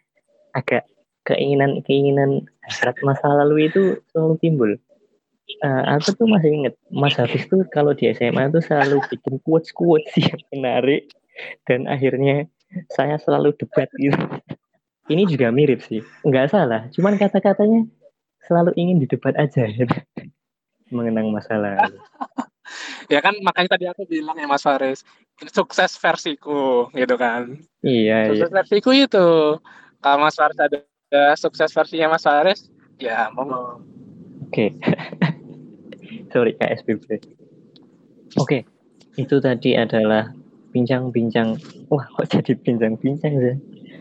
agak 0.57 0.89
keinginan-keinginan 1.29 2.49
hasrat 2.65 2.97
masa 3.05 3.29
lalu 3.29 3.69
itu 3.69 4.01
selalu 4.11 4.35
timbul 4.41 4.71
uh, 5.65 5.97
aku 5.97 6.15
tuh 6.17 6.27
masih 6.29 6.51
inget 6.53 6.75
Mas 6.91 7.17
Hafiz 7.19 7.47
tuh 7.47 7.65
kalau 7.71 7.93
di 7.97 8.11
SMA 8.13 8.51
tuh 8.51 8.63
selalu 8.65 9.03
bikin 9.09 9.39
quotes 9.45 9.71
quotes 9.75 10.13
yang 10.21 10.41
menarik 10.55 11.11
dan 11.67 11.89
akhirnya 11.89 12.47
saya 12.95 13.19
selalu 13.19 13.55
debat 13.59 13.91
gitu. 13.99 14.19
Ini 15.11 15.27
juga 15.27 15.51
mirip 15.51 15.83
sih, 15.83 16.07
nggak 16.23 16.55
salah. 16.55 16.87
Cuman 16.95 17.19
kata-katanya 17.19 17.83
selalu 18.47 18.71
ingin 18.79 19.03
didebat 19.03 19.35
aja 19.35 19.67
gitu. 19.67 19.91
mengenang 20.95 21.31
masalah. 21.31 21.87
ya 23.07 23.23
kan 23.23 23.35
makanya 23.43 23.79
tadi 23.79 23.87
aku 23.87 24.07
bilang 24.07 24.39
ya 24.39 24.47
Mas 24.47 24.63
Faris, 24.63 25.03
sukses 25.51 25.95
versiku 25.99 26.91
gitu 26.95 27.15
kan. 27.19 27.59
Iya. 27.83 28.31
Sukses 28.35 28.51
iya. 28.51 28.57
versiku 28.63 28.91
itu. 28.95 29.29
Kalau 29.99 30.19
Mas 30.23 30.39
Faris 30.39 30.59
ada 30.59 30.79
sukses 31.35 31.71
versinya 31.75 32.15
Mas 32.15 32.27
Faris, 32.27 32.71
ya 32.99 33.31
mau. 33.35 33.83
Oke. 34.47 34.75
Okay. 34.79 35.31
sorry 36.31 36.55
KSBB. 36.59 37.07
Oke, 37.09 37.23
okay. 38.39 38.63
itu 39.19 39.43
tadi 39.43 39.75
adalah 39.75 40.31
bincang-bincang. 40.71 41.59
Wah, 41.91 42.07
kok 42.15 42.31
jadi 42.31 42.55
bincang-bincang 42.55 43.35
sih? 43.39 43.57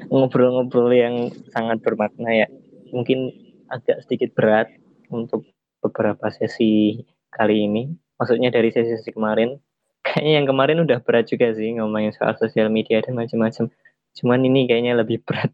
Ngobrol-ngobrol 0.10 0.94
yang 0.94 1.34
sangat 1.54 1.82
bermakna 1.82 2.46
ya. 2.46 2.48
Mungkin 2.94 3.34
agak 3.70 4.06
sedikit 4.06 4.34
berat 4.38 4.70
untuk 5.10 5.46
beberapa 5.82 6.30
sesi 6.30 7.02
kali 7.34 7.66
ini. 7.66 7.94
Maksudnya 8.18 8.54
dari 8.54 8.70
sesi-sesi 8.70 9.14
kemarin. 9.14 9.58
Kayaknya 10.06 10.34
yang 10.42 10.48
kemarin 10.50 10.78
udah 10.86 11.00
berat 11.06 11.30
juga 11.30 11.54
sih 11.54 11.78
ngomongin 11.78 12.14
soal 12.16 12.34
sosial 12.38 12.70
media 12.74 13.02
dan 13.02 13.14
macam-macam. 13.14 13.70
Cuman 14.18 14.40
ini 14.46 14.66
kayaknya 14.66 14.98
lebih 14.98 15.22
berat. 15.22 15.54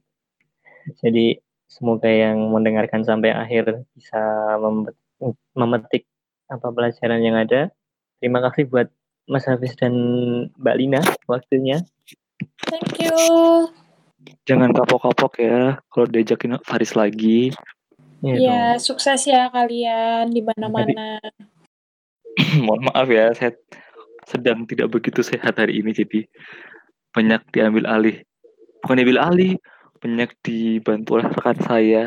Jadi 1.01 1.39
semoga 1.65 2.07
yang 2.07 2.39
mendengarkan 2.53 3.03
sampai 3.03 3.33
akhir 3.35 3.83
bisa 3.97 4.21
memetik 5.57 6.07
apa 6.55 6.67
pelajaran 6.71 7.21
yang 7.21 7.35
ada. 7.35 7.71
Terima 8.23 8.39
kasih 8.39 8.67
buat 8.71 8.87
Mas 9.27 9.45
Hafiz 9.45 9.75
dan 9.77 9.93
Mbak 10.57 10.75
Lina 10.77 11.01
waktunya. 11.27 11.81
Thank 12.69 13.01
you. 13.01 13.15
Jangan 14.45 14.73
kapok-kapok 14.73 15.41
ya 15.41 15.77
kalau 15.89 16.07
diajakin 16.09 16.57
Faris 16.65 16.97
lagi. 16.97 17.53
Iya, 18.25 18.37
ya, 18.41 18.63
sukses 18.81 19.27
ya 19.29 19.53
kalian 19.53 20.33
di 20.33 20.41
mana-mana. 20.41 21.21
Mohon 22.65 22.89
maaf 22.89 23.07
ya, 23.11 23.29
saya 23.37 23.53
sedang 24.25 24.65
tidak 24.65 24.89
begitu 24.89 25.21
sehat 25.21 25.61
hari 25.61 25.83
ini 25.83 25.93
jadi 25.93 26.25
banyak 27.13 27.41
diambil 27.53 27.85
alih. 27.85 28.17
Bukan 28.81 28.97
diambil 28.97 29.21
alih, 29.21 29.53
banyak 30.01 30.29
dibantu 30.41 31.21
oleh 31.21 31.27
rekan 31.29 31.57
saya 31.61 32.03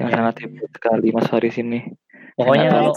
yang 0.00 0.08
ya. 0.08 0.14
sangat 0.14 0.34
hebat 0.46 0.70
sekali 0.72 1.08
Mas 1.12 1.28
Faris 1.28 1.56
ini. 1.60 1.80
Pokoknya 2.38 2.68
kalau 2.70 2.92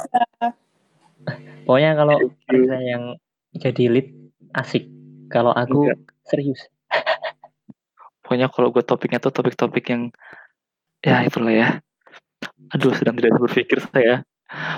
Pokoknya 1.65 1.91
kalau 1.95 2.17
Reza 2.49 2.77
yang 2.81 3.03
jadi 3.55 3.83
lead 3.87 4.07
asik. 4.57 4.87
Kalau 5.31 5.55
aku 5.55 5.87
Enggak. 5.87 5.99
serius. 6.27 6.61
Pokoknya 8.23 8.51
kalau 8.51 8.71
gue 8.71 8.83
topiknya 8.83 9.19
tuh 9.23 9.31
topik-topik 9.31 9.85
yang 9.91 10.11
ya 10.99 11.23
itulah 11.23 11.53
ya. 11.53 11.69
Aduh 12.75 12.91
sedang 12.95 13.15
tidak 13.15 13.39
berpikir 13.39 13.79
saya. 13.91 14.27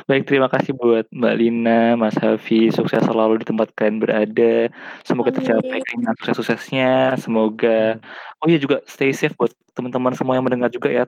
Baik, 0.06 0.30
terima 0.30 0.46
kasih 0.54 0.78
buat 0.78 1.10
Mbak 1.10 1.36
Lina, 1.42 1.98
Mas 1.98 2.14
Hafi, 2.22 2.70
sukses 2.70 3.02
selalu 3.02 3.42
di 3.42 3.46
tempat 3.50 3.74
kalian 3.74 3.98
berada. 3.98 4.70
Semoga 5.02 5.34
tercapai 5.34 5.82
keinginan 5.82 6.14
sukses-suksesnya. 6.22 7.18
Semoga, 7.18 7.98
oh 8.38 8.46
iya 8.46 8.62
juga 8.62 8.86
stay 8.86 9.10
safe 9.18 9.34
buat 9.34 9.50
teman-teman 9.74 10.14
semua 10.14 10.38
yang 10.38 10.46
mendengar 10.46 10.70
juga 10.70 10.94
ya. 10.94 11.06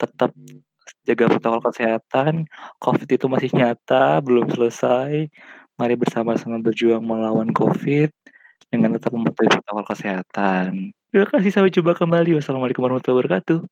Tetap 0.00 0.32
jaga 1.08 1.24
protokol 1.32 1.72
kesehatan. 1.72 2.44
COVID 2.84 3.08
itu 3.08 3.26
masih 3.32 3.48
nyata, 3.56 4.20
belum 4.20 4.52
selesai. 4.52 5.32
Mari 5.80 5.94
bersama-sama 5.96 6.60
berjuang 6.60 7.00
melawan 7.00 7.48
COVID 7.56 8.12
dengan 8.68 9.00
tetap 9.00 9.16
mematuhi 9.16 9.48
protokol 9.48 9.84
kesehatan. 9.88 10.92
Terima 11.08 11.24
kasih, 11.32 11.48
sampai 11.48 11.72
jumpa 11.72 11.96
kembali. 11.96 12.36
Wassalamualaikum 12.36 12.84
warahmatullahi 12.84 13.24
wabarakatuh. 13.24 13.64